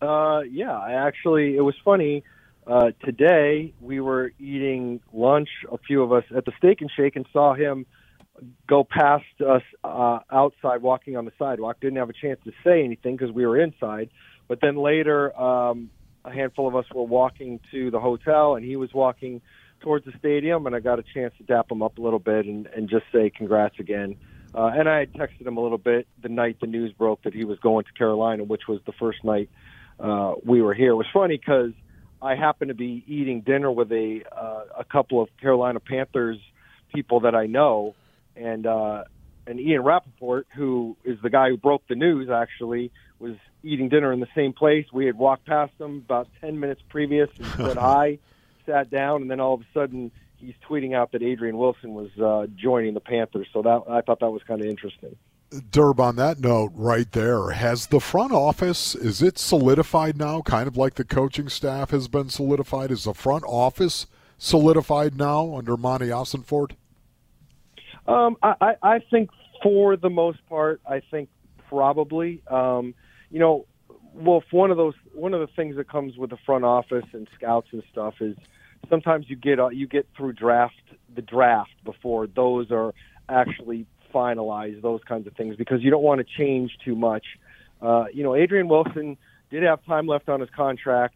[0.04, 1.56] Uh, yeah, I actually.
[1.56, 2.24] It was funny.
[2.68, 7.16] Uh, today we were eating lunch, a few of us at the Steak and Shake,
[7.16, 7.86] and saw him
[8.68, 11.78] go past us uh, outside, walking on the sidewalk.
[11.80, 14.10] Didn't have a chance to say anything because we were inside.
[14.50, 15.90] But then later, um,
[16.26, 19.42] a handful of us were walking to the hotel, and he was walking
[19.80, 22.46] towards the stadium, and I got a chance to dap him up a little bit
[22.46, 24.18] and, and just say congrats again.
[24.54, 27.34] Uh, and I had texted him a little bit the night the news broke that
[27.34, 29.50] he was going to Carolina, which was the first night
[30.04, 30.92] uh, we were here.
[30.92, 31.72] It was funny because
[32.22, 36.38] I happened to be eating dinner with a uh, a couple of Carolina Panthers
[36.94, 37.96] people that I know,
[38.36, 39.06] and uh,
[39.48, 44.12] and Ian Rapoport, who is the guy who broke the news, actually was eating dinner
[44.12, 44.86] in the same place.
[44.92, 48.20] We had walked past him about ten minutes previous and said hi,
[48.66, 52.10] sat down, and then all of a sudden he's tweeting out that Adrian Wilson was
[52.22, 53.48] uh, joining the Panthers.
[53.54, 55.16] So that I thought that was kind of interesting.
[55.54, 60.42] Derb, on that note, right there, has the front office is it solidified now?
[60.42, 62.92] Kind of like the coaching staff has been solidified.
[62.92, 66.72] Is the front office solidified now under Monti Ossenfort?
[68.08, 69.30] Um, I, I think
[69.62, 71.30] for the most part, I think
[71.70, 72.42] probably.
[72.48, 72.94] Um,
[73.30, 73.66] you know,
[74.14, 77.28] well, one of those one of the things that comes with the front office and
[77.36, 78.36] scouts and stuff is
[78.90, 80.76] sometimes you get uh, you get through draft
[81.16, 82.94] the draft before those are
[83.30, 87.26] actually finalized, those kinds of things, because you don't want to change too much.
[87.82, 89.18] Uh, you know, Adrian Wilson
[89.50, 91.16] did have time left on his contract,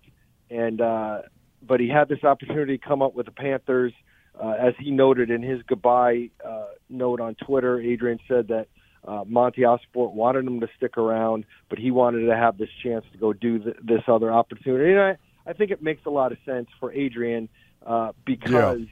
[0.49, 1.21] and uh,
[1.61, 3.93] but he had this opportunity to come up with the Panthers.
[4.39, 8.67] Uh, as he noted in his goodbye uh, note on Twitter, Adrian said that
[9.07, 13.05] uh, Monti Ossenfort wanted him to stick around, but he wanted to have this chance
[13.13, 14.91] to go do th- this other opportunity.
[14.91, 17.49] And I, I think it makes a lot of sense for Adrian
[17.85, 18.85] uh, because yeah.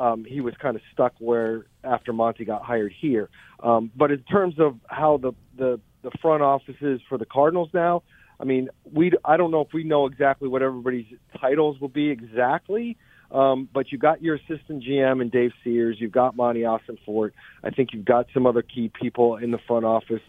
[0.00, 3.28] Um, he was kind of stuck where after Monti got hired here.
[3.62, 7.68] Um, but in terms of how the, the the front office is for the Cardinals
[7.74, 8.02] now,
[8.40, 11.06] I mean, we I don't know if we know exactly what everybody's
[11.38, 12.96] titles will be exactly.
[13.30, 15.98] Um, but you've got your assistant GM and Dave Sears.
[16.00, 17.30] You've got Monti Ossenfort.
[17.62, 20.22] I think you've got some other key people in the front office,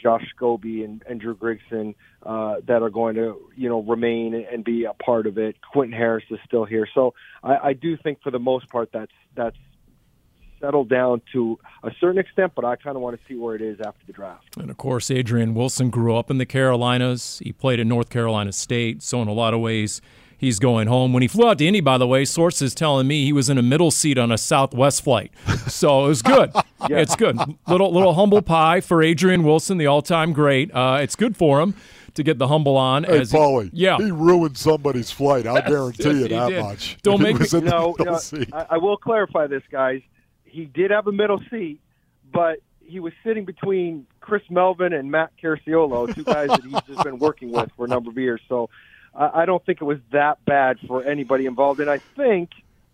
[0.00, 4.64] Josh Scobee and, and Dru Grigson, uh, that are going to, you know, remain and
[4.64, 5.56] be a part of it.
[5.72, 6.86] Quentin Harris is still here.
[6.94, 9.56] So I, I do think for the most part that's that's
[10.60, 13.62] settled down to a certain extent, but I kind of want to see where it
[13.62, 14.56] is after the draft.
[14.56, 17.40] And of course, Adrian Wilson grew up in the Carolinas.
[17.44, 20.00] He played at North Carolina State, so in a lot of ways,
[20.38, 21.12] he's going home.
[21.12, 23.58] When he flew out to Indy, by the way, sources telling me he was in
[23.58, 25.32] a middle seat on a Southwest flight.
[25.66, 26.52] So it was good.
[26.88, 26.98] yeah.
[26.98, 27.36] It's good.
[27.66, 30.72] Little little humble pie for Adrian Wilson, the all-time great.
[30.72, 31.74] Uh, it's good for him
[32.14, 33.04] to get the humble on.
[33.04, 35.46] Hey, as Paulie, he, yeah, he ruined somebody's flight.
[35.46, 36.62] I'll guarantee yes, you that did.
[36.62, 36.98] much.
[37.02, 37.46] Don't make me.
[37.60, 38.20] No, no
[38.52, 40.00] I, I will clarify this, guys.
[40.44, 41.80] He did have a middle seat,
[42.32, 47.04] but he was sitting between Chris Melvin and Matt Carciolo, two guys that he's just
[47.04, 48.40] been working with for a number of years.
[48.48, 48.70] So
[49.18, 51.80] I, I don't think it was that bad for anybody involved.
[51.80, 52.50] And I think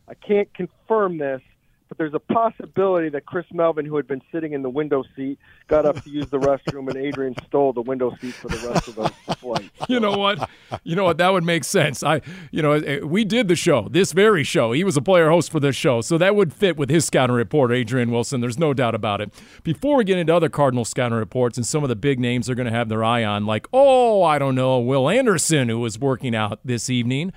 [0.09, 1.43] I can't confirm this,
[1.89, 5.39] but there's a possibility that Chris Melvin, who had been sitting in the window seat,
[5.69, 8.89] got up to use the restroom, and Adrian stole the window seat for the rest
[8.89, 9.71] of the flight.
[9.87, 10.49] You know what?
[10.83, 11.19] You know what?
[11.19, 12.03] That would make sense.
[12.03, 14.73] I, you know, eh, we did the show, this very show.
[14.73, 17.37] He was a player host for this show, so that would fit with his scouting
[17.37, 18.41] report, Adrian Wilson.
[18.41, 19.31] There's no doubt about it.
[19.63, 22.57] Before we get into other Cardinal scouting reports and some of the big names they're
[22.57, 25.99] going to have their eye on, like oh, I don't know, Will Anderson, who was
[25.99, 27.33] working out this evening.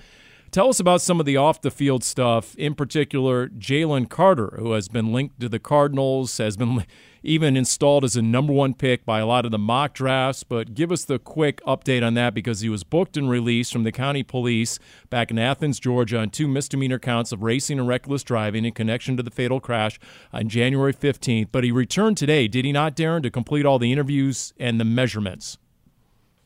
[0.49, 4.71] Tell us about some of the off the field stuff, in particular, Jalen Carter, who
[4.71, 6.85] has been linked to the Cardinals, has been
[7.21, 10.43] even installed as a number one pick by a lot of the mock drafts.
[10.43, 13.83] But give us the quick update on that because he was booked and released from
[13.83, 14.79] the county police
[15.09, 19.17] back in Athens, Georgia, on two misdemeanor counts of racing and reckless driving in connection
[19.17, 19.99] to the fatal crash
[20.31, 21.49] on January 15th.
[21.51, 24.85] But he returned today, did he not, Darren, to complete all the interviews and the
[24.85, 25.57] measurements?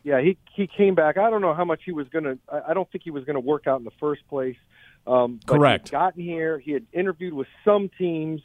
[0.03, 1.17] Yeah, he he came back.
[1.17, 2.37] I don't know how much he was going to.
[2.49, 4.57] I don't think he was going to work out in the first place.
[5.05, 5.89] Um, Correct.
[5.89, 6.59] He gotten here.
[6.59, 8.41] He had interviewed with some teams,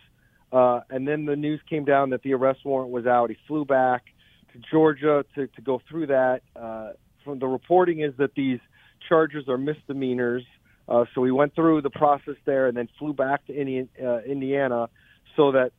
[0.52, 3.30] uh, and then the news came down that the arrest warrant was out.
[3.30, 4.04] He flew back
[4.52, 6.42] to Georgia to to go through that.
[6.54, 6.92] Uh,
[7.24, 8.60] from the reporting is that these
[9.08, 10.44] charges are misdemeanors.
[10.88, 14.18] Uh, so he went through the process there and then flew back to Indiana, uh,
[14.20, 14.88] Indiana
[15.34, 15.72] so that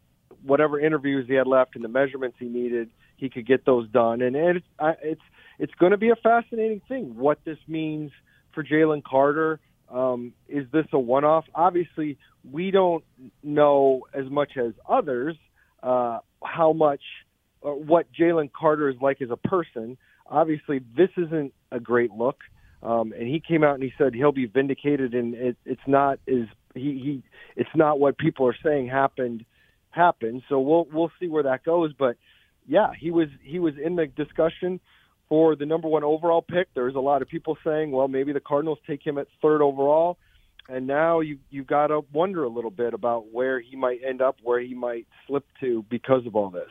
[0.44, 4.22] whatever interviews he had left and the measurements he needed, he could get those done.
[4.22, 4.66] And it, it's
[5.02, 5.22] it's
[5.80, 8.12] going to be a fascinating thing what this means
[8.54, 9.60] for Jalen Carter.
[9.90, 11.46] Um, is this a one off?
[11.56, 12.18] Obviously,
[12.50, 13.04] we don't
[13.44, 15.36] know as much as others
[15.82, 17.02] uh, how much
[17.66, 19.98] uh, what Jalen Carter is like as a person.
[20.26, 22.40] Obviously, this isn't a great look.
[22.84, 26.20] Um, and he came out and he said he'll be vindicated, and it, it's not
[26.28, 27.24] as he, he
[27.56, 29.46] it's not what people are saying happened
[29.90, 30.44] happened.
[30.48, 31.94] So we'll we'll see where that goes.
[31.98, 32.18] But
[32.68, 34.80] yeah, he was he was in the discussion
[35.30, 36.68] for the number one overall pick.
[36.74, 40.18] There's a lot of people saying, well, maybe the Cardinals take him at third overall,
[40.70, 44.22] and now you you've got to wonder a little bit about where he might end
[44.22, 46.70] up, where he might slip to because of all this.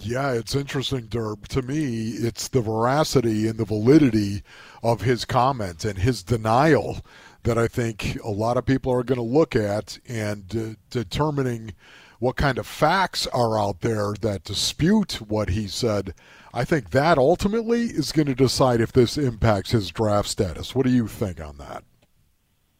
[0.00, 1.46] Yeah, it's interesting, Derb.
[1.48, 4.42] To me, it's the veracity and the validity
[4.82, 7.00] of his comments and his denial
[7.42, 11.74] that I think a lot of people are going to look at and determining
[12.18, 16.14] what kind of facts are out there that dispute what he said.
[16.56, 20.72] I think that ultimately is going to decide if this impacts his draft status.
[20.72, 21.82] What do you think on that?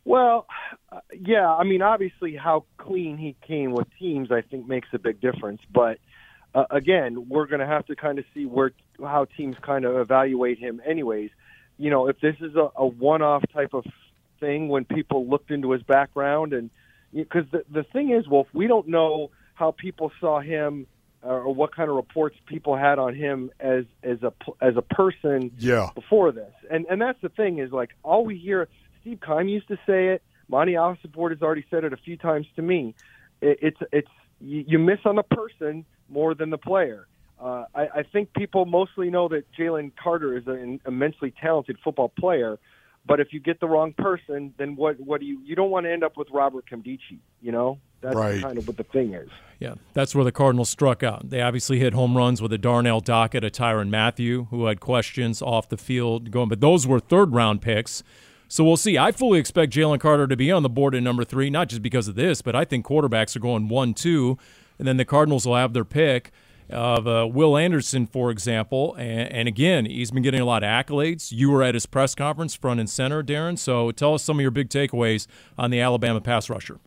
[0.04, 0.46] Well,
[0.92, 4.98] uh, yeah, I mean, obviously, how clean he came with teams, I think, makes a
[5.00, 5.60] big difference.
[5.72, 5.98] But
[6.54, 8.70] uh, again, we're going to have to kind of see where
[9.02, 11.30] how teams kind of evaluate him, anyways.
[11.76, 13.84] You know, if this is a, a one-off type of
[14.38, 16.70] thing when people looked into his background, and
[17.12, 20.86] because the the thing is, Wolf, we don't know how people saw him
[21.24, 25.50] or what kind of reports people had on him as as a as a person
[25.58, 25.90] yeah.
[25.94, 28.68] before this, and and that's the thing is like all we hear.
[29.00, 30.22] Steve Keim used to say it.
[30.48, 32.94] Monti Ossenfort has already said it a few times to me.
[33.40, 34.08] It, it's it's
[34.40, 37.06] you, you miss on the person more than the player.
[37.40, 42.08] Uh, I, I think people mostly know that Jalen Carter is an immensely talented football
[42.08, 42.58] player,
[43.06, 44.98] but if you get the wrong person, then what?
[45.00, 45.40] What do you?
[45.44, 47.18] You don't want to end up with Robert Nkemdiche.
[47.40, 48.42] You know, that's right.
[48.42, 49.28] kind of what the thing is.
[49.60, 51.30] Yeah, that's where the Cardinals struck out.
[51.30, 55.42] They obviously hit home runs with a Darnell Dockett, a Tyrann Mathieu, who had questions
[55.42, 58.02] off the field going, but those were third round picks.
[58.46, 58.98] So we'll see.
[58.98, 61.82] I fully expect Jalen Carter to be on the board at number three, not just
[61.82, 64.38] because of this, but I think quarterbacks are going one, two
[64.78, 66.32] and then the Cardinals will have their pick
[66.70, 68.94] of uh, Will Anderson, for example.
[68.94, 71.32] And, and, again, he's been getting a lot of accolades.
[71.32, 73.58] You were at his press conference, front and center, Darren.
[73.58, 75.26] So tell us some of your big takeaways
[75.58, 76.78] on the Alabama pass rusher.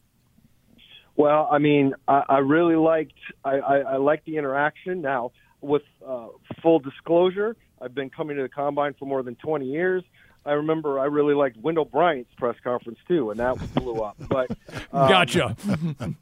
[1.16, 3.14] Well, I mean, I, I really liked
[3.44, 5.02] I, I, I liked the interaction.
[5.02, 6.28] Now, with uh,
[6.62, 10.04] full disclosure, I've been coming to the combine for more than 20 years.
[10.46, 14.16] I remember I really liked Wendell Bryant's press conference too, and that blew up.
[14.30, 14.52] But
[14.94, 15.58] um, gotcha.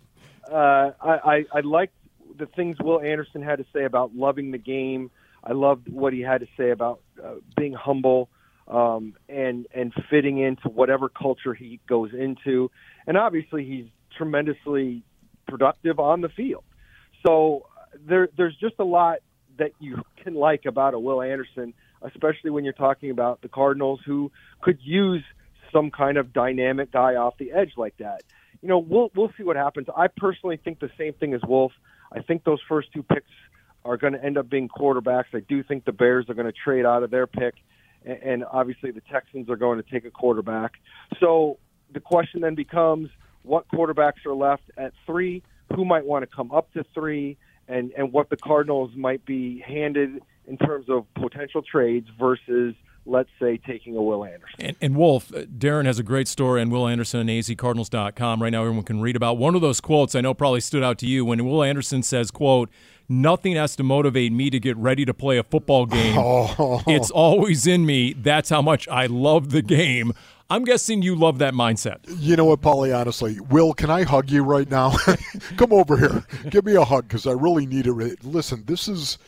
[0.51, 1.93] uh, I, I, I liked
[2.37, 5.11] the things Will Anderson had to say about loving the game.
[5.43, 8.29] I loved what he had to say about uh, being humble
[8.67, 12.71] um, and and fitting into whatever culture he goes into.
[13.05, 13.85] And obviously, he's
[14.17, 15.03] tremendously
[15.47, 16.63] productive on the field.
[17.25, 17.67] So
[18.07, 19.19] there, there's just a lot
[19.57, 23.99] that you can like about a Will Anderson, especially when you're talking about the Cardinals,
[24.05, 25.23] who could use
[25.71, 28.21] some kind of dynamic guy off the edge like that
[28.65, 29.85] you know, we'll we'll see what happens.
[29.95, 31.71] I personally think the same thing as Wolf.
[32.11, 33.31] I think those first two picks
[33.83, 35.25] are going to end up being quarterbacks.
[35.33, 37.55] I do think the Bears are going to trade out of their pick,
[38.03, 40.73] and obviously the Texans are going to take a quarterback.
[41.19, 41.57] So
[41.93, 43.09] the question then becomes,
[43.43, 45.43] what quarterbacks are left at three?
[45.75, 47.37] Who might want to come up to three?
[47.67, 53.29] And and what the Cardinals might be handed in terms of potential trades versus let's
[53.39, 54.55] say, taking a Will Anderson.
[54.59, 58.41] And, and Wolf, uh, Darren has a great story on Will Anderson on azcardinals.com.
[58.41, 60.97] Right now, everyone can read about one of those quotes I know probably stood out
[60.99, 62.69] to you when Will Anderson says, quote,
[63.07, 66.15] nothing has to motivate me to get ready to play a football game.
[66.17, 66.81] Oh.
[66.87, 68.13] It's always in me.
[68.13, 70.13] That's how much I love the game.
[70.47, 71.97] I'm guessing you love that mindset.
[72.19, 74.95] You know what, Paulie, honestly, Will, can I hug you right now?
[75.57, 76.23] Come over here.
[76.49, 78.23] Give me a hug because I really need it.
[78.23, 79.17] Listen, this is–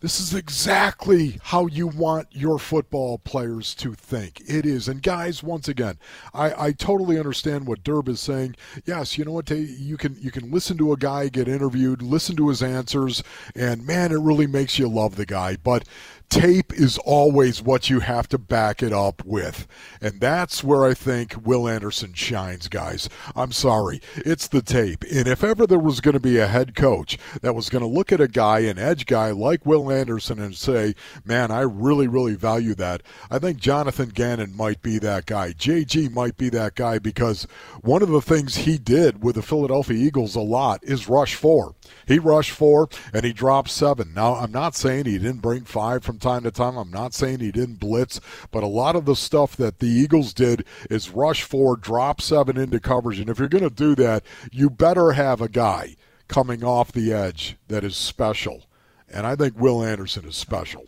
[0.00, 4.42] this is exactly how you want your football players to think.
[4.46, 4.88] It is.
[4.88, 5.98] And guys, once again,
[6.32, 8.56] I, I totally understand what Derb is saying.
[8.84, 9.50] Yes, you know what?
[9.50, 13.22] You can you can listen to a guy get interviewed, listen to his answers,
[13.54, 15.56] and man, it really makes you love the guy.
[15.56, 15.84] But
[16.28, 19.66] tape is always what you have to back it up with.
[20.00, 23.08] And that's where I think Will Anderson shines, guys.
[23.36, 24.00] I'm sorry.
[24.16, 25.04] It's the tape.
[25.04, 27.88] And if ever there was going to be a head coach that was going to
[27.88, 32.08] look at a guy, an edge guy like Will Anderson, and say, man, I really,
[32.08, 35.52] really value that, I think Jonathan Gannon might be that guy.
[35.52, 37.46] JG might be that guy because
[37.82, 41.74] one of the things he did with the Philadelphia Eagles a lot is rush four.
[42.06, 44.12] He rushed four and he dropped seven.
[44.14, 46.76] Now, I'm not saying he didn't bring five from time to time.
[46.76, 50.32] I'm not saying he didn't blitz, but a lot of the stuff that the Eagles
[50.32, 53.20] did is rush four, drop seven into coverage.
[53.20, 55.96] And if you're going to do that, you better have a guy
[56.28, 58.64] coming off the edge that is special.
[59.08, 60.86] And I think Will Anderson is special.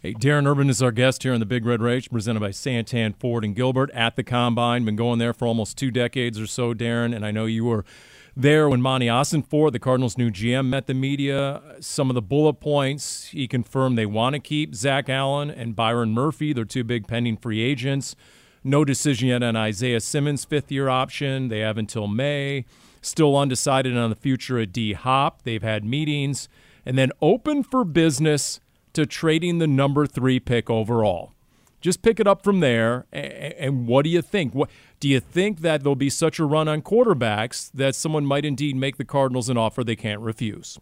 [0.00, 3.16] Hey, Darren Urban is our guest here on the Big Red Rage, presented by Santan
[3.16, 4.84] Ford and Gilbert at the Combine.
[4.84, 7.86] Been going there for almost two decades or so, Darren, and I know you were
[8.36, 11.62] there when Monti Ossenfort, the Cardinals' new GM, met the media.
[11.80, 16.12] Some of the bullet points he confirmed they want to keep Zach Allen and Byron
[16.12, 16.52] Murphy.
[16.52, 18.16] They're two big pending free agents.
[18.64, 21.48] No decision yet on Isaiah Simmons' fifth year option.
[21.48, 22.64] They have until May.
[23.02, 25.42] Still undecided on the future of D Hop.
[25.42, 26.48] They've had meetings
[26.86, 28.60] and then open for business
[28.94, 31.32] to trading the number three pick overall.
[31.80, 33.04] Just pick it up from there.
[33.12, 34.54] And what do you think?
[34.54, 34.70] What
[35.04, 38.74] do you think that there'll be such a run on quarterbacks that someone might indeed
[38.74, 40.78] make the Cardinals an offer they can't refuse?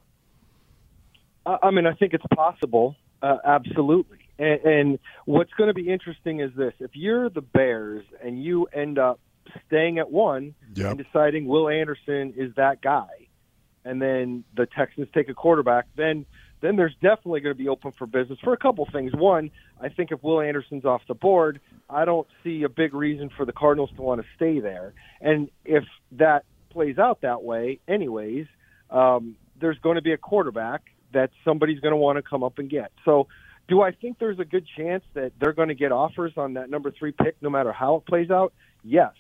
[1.45, 2.95] I mean, I think it's possible.
[3.21, 4.19] Uh, absolutely.
[4.39, 8.67] And, and what's going to be interesting is this: if you're the Bears and you
[8.67, 9.19] end up
[9.67, 10.93] staying at one yep.
[10.93, 13.27] and deciding Will Anderson is that guy,
[13.85, 16.27] and then the Texans take a quarterback, then
[16.63, 19.13] then there's definitely going to be open for business for a couple things.
[19.13, 19.51] One,
[19.81, 21.61] I think if Will Anderson's off the board,
[21.91, 24.95] I don't see a big reason for the Cardinals to want to stay there.
[25.21, 28.47] And if that plays out that way, anyways,
[28.91, 30.83] um, there's going to be a quarterback
[31.13, 32.93] that somebody's going to want to come up and get.
[33.05, 33.27] So,
[33.69, 36.69] do I think there's a good chance that they're going to get offers on that
[36.69, 38.53] number three pick, no matter how it plays out?
[38.83, 39.13] Yes.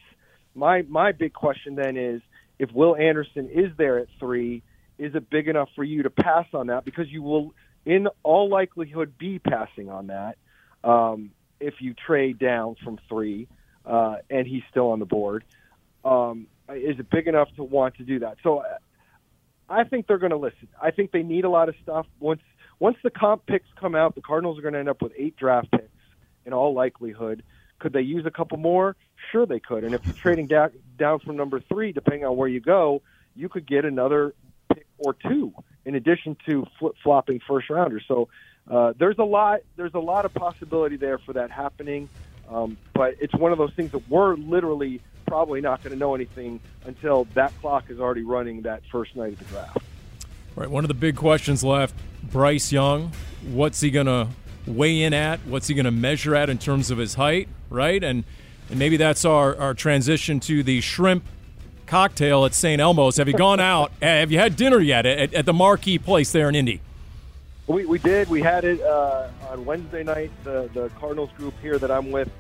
[0.55, 2.21] My my big question then is
[2.59, 4.63] if Will Anderson is there at three
[5.03, 6.85] is it big enough for you to pass on that?
[6.85, 10.39] Because you will, in all likelihood, be passing on that
[10.85, 13.49] um, if you trade down from three
[13.85, 15.45] uh, and he's still on the board.
[16.05, 18.37] Um, is it big enough to want to do that?
[18.45, 18.79] So uh,
[19.69, 20.69] I think they're going to listen.
[20.81, 22.07] I think they need a lot of stuff.
[22.21, 22.43] Once
[22.79, 25.37] once the comp picks come out, the Cardinals are going to end up with eight
[25.37, 25.89] draft picks
[26.47, 27.43] in all likelihood.
[27.79, 28.97] Could they use a couple more?
[29.31, 29.85] Sure, they could.
[29.85, 33.03] And if you're trading down, down from number three, depending on where you go,
[33.35, 34.35] you could get another
[35.05, 35.53] or two,
[35.85, 38.05] in addition to flip flopping first rounders.
[38.07, 38.29] So
[38.71, 42.09] uh, there's a lot there's a lot of possibility there for that happening.
[42.49, 46.15] Um, but it's one of those things that we're literally probably not going to know
[46.15, 49.79] anything until that clock is already running that first night of the draft.
[50.55, 50.71] Right.
[50.71, 53.13] One of the big questions left: Bryce Young.
[53.51, 54.29] What's he going to
[54.67, 55.41] weigh in at?
[55.47, 57.49] What's he going to measure at in terms of his height?
[57.71, 58.03] Right.
[58.05, 58.25] And
[58.71, 61.25] and maybe that's our, our transition to the shrimp
[61.87, 62.81] cocktail at St.
[62.81, 63.17] Elmo's.
[63.17, 63.93] Have you gone out?
[64.03, 66.81] Have you had dinner yet at, at the marquee place there in Indy?
[67.67, 68.29] We, we did.
[68.29, 70.31] We had it uh, on Wednesday night.
[70.45, 72.31] The, the Cardinals group here that I'm with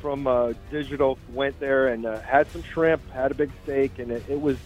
[0.00, 4.10] from uh, Digital went there and uh, had some shrimp, had a big steak, and
[4.10, 4.56] it, it was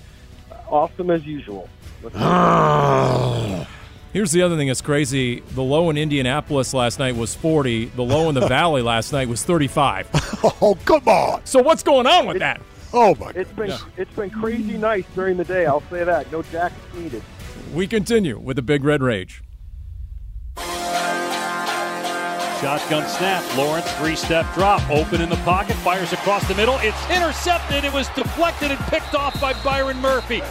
[0.68, 1.68] awesome as usual.
[4.12, 5.40] Here's the other thing that's crazy.
[5.40, 7.86] The low in Indianapolis last night was 40.
[7.86, 10.08] The low in the Valley last night was 35.
[10.62, 11.44] oh, come on.
[11.44, 12.62] So what's going on with that?
[12.98, 13.30] Oh my!
[13.34, 13.78] It's been yeah.
[13.98, 15.66] it's been crazy nice during the day.
[15.66, 16.32] I'll say that.
[16.32, 17.22] No jackets needed.
[17.74, 19.42] We continue with the Big Red Rage.
[22.60, 23.44] Shotgun snap.
[23.54, 24.88] Lawrence, three step drop.
[24.90, 25.76] Open in the pocket.
[25.76, 26.78] Fires across the middle.
[26.80, 27.84] It's intercepted.
[27.84, 30.42] It was deflected and picked off by Byron Murphy.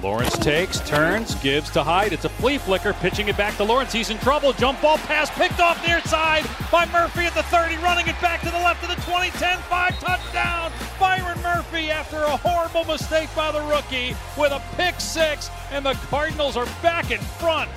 [0.00, 2.12] Lawrence takes, turns, gives to Hyde.
[2.12, 2.92] It's a flea flicker.
[2.92, 3.92] Pitching it back to Lawrence.
[3.92, 4.52] He's in trouble.
[4.52, 7.76] Jump ball pass picked off near side by Murphy at the 30.
[7.78, 9.30] Running it back to the left of the 20.
[9.30, 10.72] 10 5 touchdown.
[11.00, 15.50] Byron Murphy after a horrible mistake by the rookie with a pick six.
[15.72, 17.70] And the Cardinals are back in front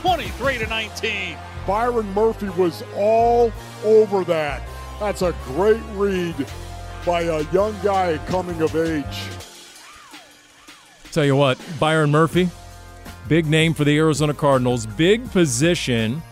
[0.00, 1.36] 23 to 19.
[1.66, 3.52] Byron Murphy was all
[3.84, 4.62] over that.
[5.00, 6.34] That's a great read
[7.06, 9.22] by a young guy coming of age.
[11.12, 12.48] Tell you what, Byron Murphy,
[13.28, 16.22] big name for the Arizona Cardinals, big position,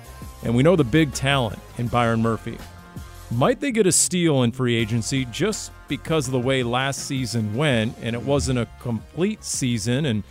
[0.42, 2.58] and we know the big talent in Byron Murphy.
[3.30, 7.54] Might they get a steal in free agency just because of the way last season
[7.54, 10.22] went and it wasn't a complete season and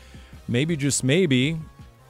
[0.48, 1.58] maybe just maybe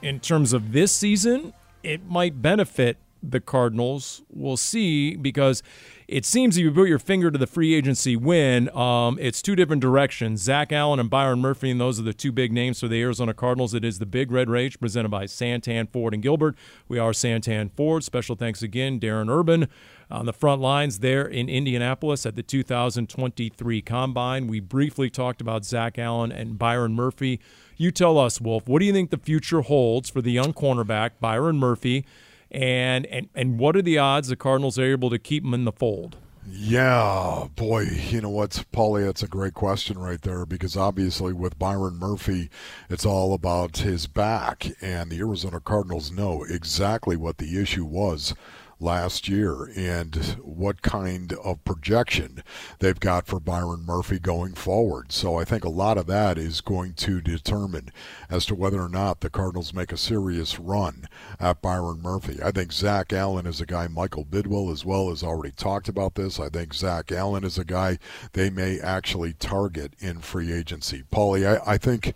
[0.02, 1.54] in terms of this season
[1.84, 4.24] it might benefit the Cardinals.
[4.30, 5.62] We'll see because
[6.08, 9.56] it seems if you put your finger to the free agency win, um, it's two
[9.56, 10.42] different directions.
[10.42, 13.34] Zach Allen and Byron Murphy, and those are the two big names for the Arizona
[13.34, 13.74] Cardinals.
[13.74, 16.56] It is the Big Red Rage presented by Santan Ford and Gilbert.
[16.88, 18.04] We are Santan Ford.
[18.04, 19.68] Special thanks again, Darren Urban
[20.12, 24.48] on the front lines there in Indianapolis at the 2023 Combine.
[24.48, 27.40] We briefly talked about Zach Allen and Byron Murphy.
[27.82, 31.14] You tell us, Wolf, what do you think the future holds for the young cornerback,
[31.20, 32.06] Byron Murphy?
[32.52, 35.66] And, and, and what are the odds the Cardinals are able to keep him in
[35.66, 36.16] the fold?
[36.48, 41.58] Yeah, boy, you know what, Paulie, that's a great question right there because obviously with
[41.58, 42.52] Byron Murphy,
[42.88, 48.36] it's all about his back, and the Arizona Cardinals know exactly what the issue was
[48.82, 52.44] last year and what kind of projection
[52.80, 55.12] they've got for Byron Murphy going forward.
[55.12, 57.92] So I think a lot of that is going to determine
[58.30, 61.08] as to whether or not the Cardinals make a serious run
[61.40, 62.40] at Byron Murphy.
[62.44, 66.16] I think Zach Allen is a guy, Michael Bidwill as well has already talked about
[66.16, 66.40] this.
[66.40, 68.00] I think Zach Allen is a guy
[68.34, 71.04] they may actually target in free agency.
[71.12, 72.14] Paulie, I, I think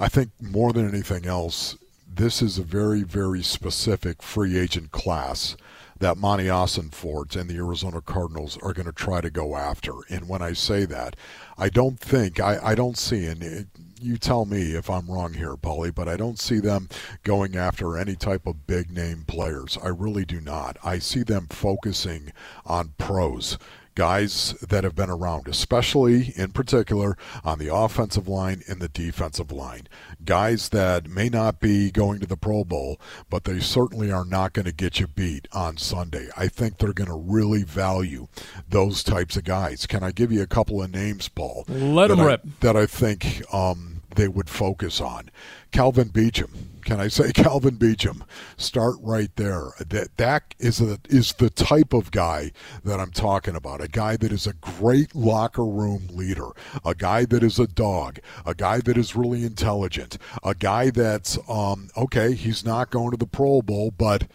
[0.00, 1.76] I think more than anything else,
[2.06, 5.56] this is a very, very specific free agent class
[5.98, 9.92] that Monti Ossenfort and the Arizona Cardinals are going to try to go after.
[10.08, 11.16] And when I say that,
[11.56, 13.68] I don't think, I, I don't see, and
[14.00, 16.88] you tell me if I'm wrong here, Paulie, but I don't see them
[17.24, 19.76] going after any type of big name players.
[19.82, 20.76] I really do not.
[20.84, 22.32] I see them focusing
[22.64, 23.58] on pros
[23.98, 29.50] guys that have been around, especially in particular on the offensive line and the defensive
[29.50, 29.88] line.
[30.24, 34.52] Guys that may not be going to the Pro Bowl, but they certainly are not
[34.52, 36.28] going to get you beat on Sunday.
[36.36, 38.28] I think they're going to really value
[38.68, 39.84] those types of guys.
[39.84, 41.64] Can I give you a couple of names, Paul?
[41.66, 42.44] Let them rip.
[42.60, 45.28] That I think um, they would focus on.
[45.72, 46.50] Calvin Beachum
[46.88, 48.22] can I say Calvin Beachum?
[48.56, 49.72] Start right there.
[49.78, 52.50] That that is a is the type of guy
[52.82, 53.82] that I'm talking about.
[53.82, 56.48] A guy that is a great locker room leader.
[56.86, 58.20] A guy that is a dog.
[58.46, 60.16] A guy that is really intelligent.
[60.42, 62.32] A guy that's um, okay.
[62.32, 64.26] He's not going to the Pro Bowl, but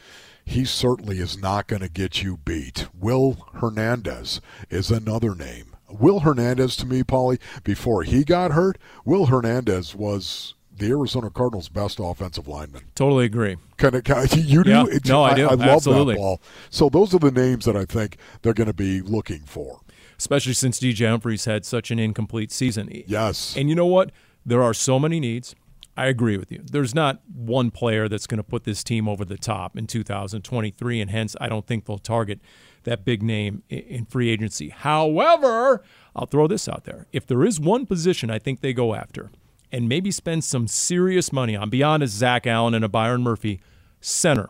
[0.45, 2.87] he certainly is not going to get you beat.
[2.93, 5.75] Will Hernandez is another name.
[5.89, 11.69] Will Hernandez to me, Paulie, before he got hurt, Will Hernandez was the Arizona Cardinals'
[11.69, 12.83] best offensive lineman.
[12.95, 13.57] Totally agree.
[13.77, 14.69] Kind of, you do?
[14.69, 14.85] Yeah.
[15.05, 15.47] No, I do.
[15.47, 16.15] I, love Absolutely.
[16.15, 16.41] that ball.
[16.69, 19.81] So those are the names that I think they're going to be looking for.
[20.17, 22.89] Especially since DJ Humphries had such an incomplete season.
[23.07, 23.55] Yes.
[23.57, 24.11] And you know what?
[24.45, 25.55] There are so many needs.
[25.95, 26.63] I agree with you.
[26.63, 31.01] There's not one player that's going to put this team over the top in 2023,
[31.01, 32.39] and hence I don't think they'll target
[32.83, 34.69] that big name in free agency.
[34.69, 35.83] However,
[36.15, 37.05] I'll throw this out there.
[37.11, 39.29] If there is one position I think they go after,
[39.73, 43.59] and maybe spend some serious money on beyond a Zach Allen and a Byron Murphy
[43.99, 44.49] center.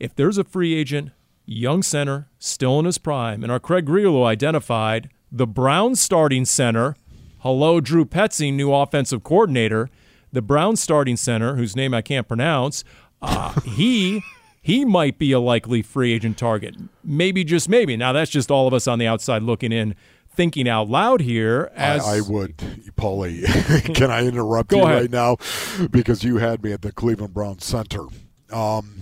[0.00, 1.12] If there's a free agent,
[1.46, 6.96] young center, still in his prime, and our Craig Grialou identified the Brown starting center.
[7.38, 9.88] Hello, Drew Petzing, new offensive coordinator.
[10.32, 12.82] The Brown starting center, whose name I can't pronounce,
[13.22, 14.22] uh, he
[14.60, 16.74] he might be a likely free agent target.
[17.04, 17.96] Maybe just maybe.
[17.96, 19.94] Now that's just all of us on the outside looking in
[20.34, 21.70] thinking out loud here.
[21.74, 22.56] As I, I would,
[22.96, 23.44] Paulie,
[23.94, 25.00] can I interrupt you ahead.
[25.02, 25.36] right now
[25.90, 28.06] because you had me at the Cleveland Browns center.
[28.52, 28.96] Um,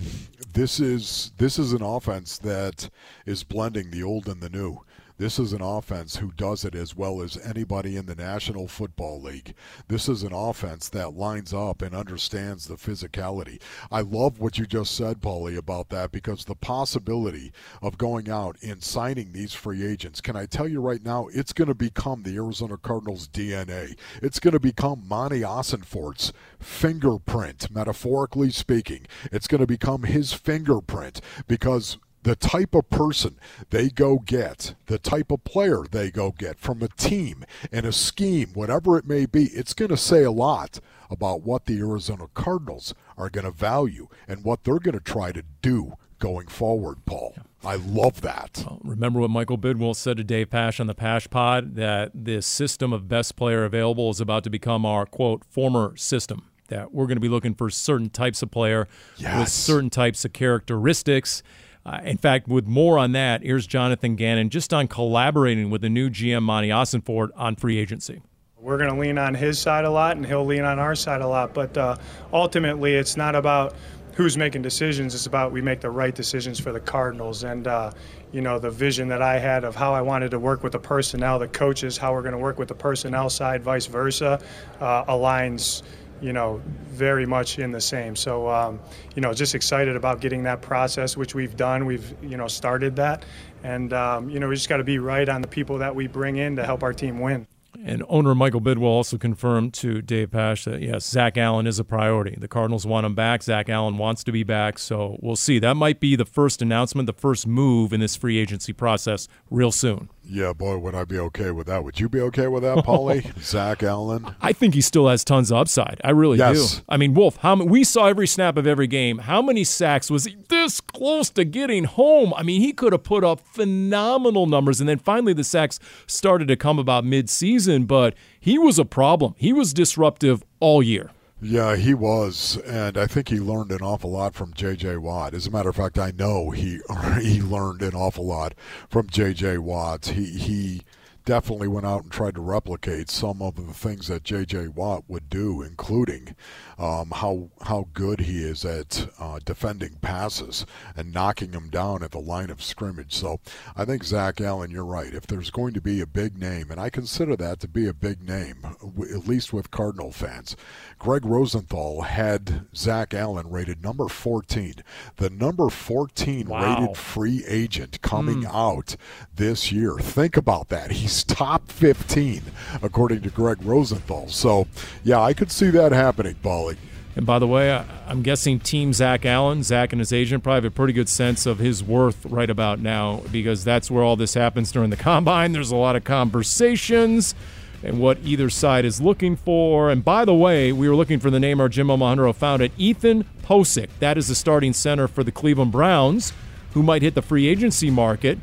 [0.53, 2.89] this is this is an offense that
[3.25, 4.79] is blending the old and the new.
[5.19, 9.21] This is an offense who does it as well as anybody in the National Football
[9.21, 9.53] League.
[9.87, 13.61] This is an offense that lines up and understands the physicality.
[13.91, 17.51] I love what you just said, Paulie, about that because the possibility
[17.81, 21.53] of going out and signing these free agents, can I tell you right now, it's
[21.53, 23.95] going to become the Arizona Cardinals' DNA.
[24.23, 29.05] It's going to become Monti Ossenfort's fingerprint, metaphorically speaking.
[29.31, 33.37] It's going to become his fingerprint because the type of person
[33.69, 37.91] they go get, the type of player they go get from a team and a
[37.91, 42.27] scheme, whatever it may be, it's going to say a lot about what the Arizona
[42.33, 47.05] Cardinals are going to value and what they're going to try to do going forward,
[47.05, 47.35] Paul.
[47.65, 48.65] I love that.
[48.81, 52.93] Remember what Michael Bidwill said to Dave Pasch on the Pasch Pod that this system
[52.93, 56.49] of best player available is about to become our quote former system.
[56.69, 58.87] That we're going to be looking for certain types of player
[59.19, 61.43] with certain types of characteristics.
[61.85, 65.89] Uh, in fact, with more on that, here's Jonathan Gannon just on collaborating with the
[65.89, 68.21] new GM Monti Ossenfort on free agency.
[68.57, 71.21] We're going to lean on his side a lot, and he'll lean on our side
[71.21, 71.53] a lot.
[71.53, 71.97] But uh,
[72.31, 73.75] ultimately, it's not about
[74.13, 75.13] who's making decisions.
[75.13, 77.43] It's about we make the right decisions for the Cardinals.
[77.43, 77.91] And uh,
[78.31, 80.79] you know, the vision that I had of how I wanted to work with the
[80.79, 84.41] personnel, the coaches, how we're going to work with the personnel side, vice versa,
[84.79, 85.83] uh, aligns.
[86.23, 88.15] You know, very much in the same.
[88.15, 88.79] So, um,
[89.13, 91.85] you know, just excited about getting that process, which we've done.
[91.85, 93.25] We've, you know, started that,
[93.63, 96.07] and um, you know, we just got to be right on the people that we
[96.07, 97.45] bring in to help our team win.
[97.85, 101.83] And owner Michael Bidwill also confirmed to Dave Pasch that yes, Zach Allen is a
[101.83, 102.37] priority.
[102.39, 103.43] The Cardinals want him back.
[103.43, 104.77] Zach Allen wants to be back.
[104.79, 105.59] So we'll see.
[105.59, 109.71] That might be the first announcement, the first move in this free agency process real
[109.71, 110.09] soon.
[110.25, 111.83] Yeah, boy, would I be okay with that?
[111.83, 113.37] Would you be okay with that, Paulie?
[113.43, 114.33] Zach Allen?
[114.41, 115.99] I think he still has tons of upside.
[116.03, 116.77] I really Yes.
[116.77, 116.81] do.
[116.87, 119.17] I mean, Wolf, how m- we saw every snap of every game.
[119.19, 122.33] How many sacks was he this close to getting home?
[122.35, 126.47] I mean, he could have put up phenomenal numbers, and then finally the sacks started
[126.47, 127.83] to come about mid-season.
[127.85, 129.35] But he was a problem.
[129.37, 131.11] He was disruptive all year.
[131.45, 134.95] Yeah, he was, and I think he learned an awful lot from J.J.
[134.95, 135.33] Watt.
[135.33, 136.79] As a matter of fact, I know he
[137.21, 138.53] he learned an awful lot
[138.89, 139.57] from J.J.
[139.57, 140.05] Watt.
[140.05, 140.81] He he
[141.25, 144.69] definitely went out and tried to replicate some of the things that J.J.
[144.69, 146.33] Watt would do, including
[146.77, 150.65] um, how how good he is at uh, defending passes
[150.95, 153.13] and knocking them down at the line of scrimmage.
[153.13, 153.39] So
[153.75, 155.13] I think Zach Allen, you're right.
[155.13, 157.93] If there's going to be a big name, and I consider that to be a
[157.93, 160.55] big name, at least with Cardinal fans,
[160.99, 164.75] Gregg Rosenthal had Zach Allen rated number 14,
[165.17, 166.79] the number 14 wow.
[166.79, 168.53] rated free agent coming mm.
[168.53, 168.95] out
[169.35, 169.97] this year.
[169.97, 170.91] Think about that.
[170.91, 172.43] He's top 15
[172.81, 174.27] according to Gregg Rosenthal.
[174.29, 174.67] So,
[175.03, 176.72] yeah, I could see that happening, Paulie.
[177.15, 177.71] And by the way,
[178.07, 181.45] I'm guessing Team Zach Allen, Zach and his agent probably have a pretty good sense
[181.45, 185.51] of his worth right about now because that's where all this happens during the combine.
[185.51, 187.35] There's a lot of conversations
[187.83, 189.89] and what either side is looking for.
[189.89, 192.71] And by the way, we were looking for the name our Jim Alejandro found it.
[192.77, 193.89] Ethan Pocic.
[193.99, 196.33] That is the starting center for the Cleveland Browns,
[196.73, 198.39] who might hit the free agency market.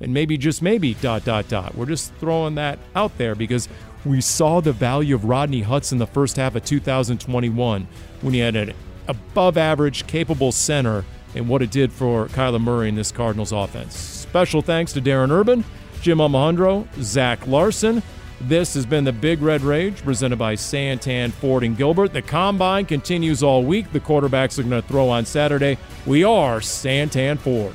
[0.00, 1.74] And maybe, just maybe, dot, dot, dot.
[1.74, 3.68] We're just throwing that out there because
[4.04, 7.88] we saw the value of Rodney Hudson the first half of 2021
[8.20, 8.74] when he had an
[9.08, 13.96] above average, capable center and what it did for Kyler Murray in this Cardinals offense.
[13.96, 15.64] Special thanks to Darren Urban,
[16.00, 18.02] Jim Alejandro, Zach Larson.
[18.40, 22.12] This has been the Big Red Rage presented by Santan, Ford, and Gilbert.
[22.12, 23.90] The combine continues all week.
[23.92, 25.78] The quarterbacks are going to throw on Saturday.
[26.04, 27.74] We are Santan Ford.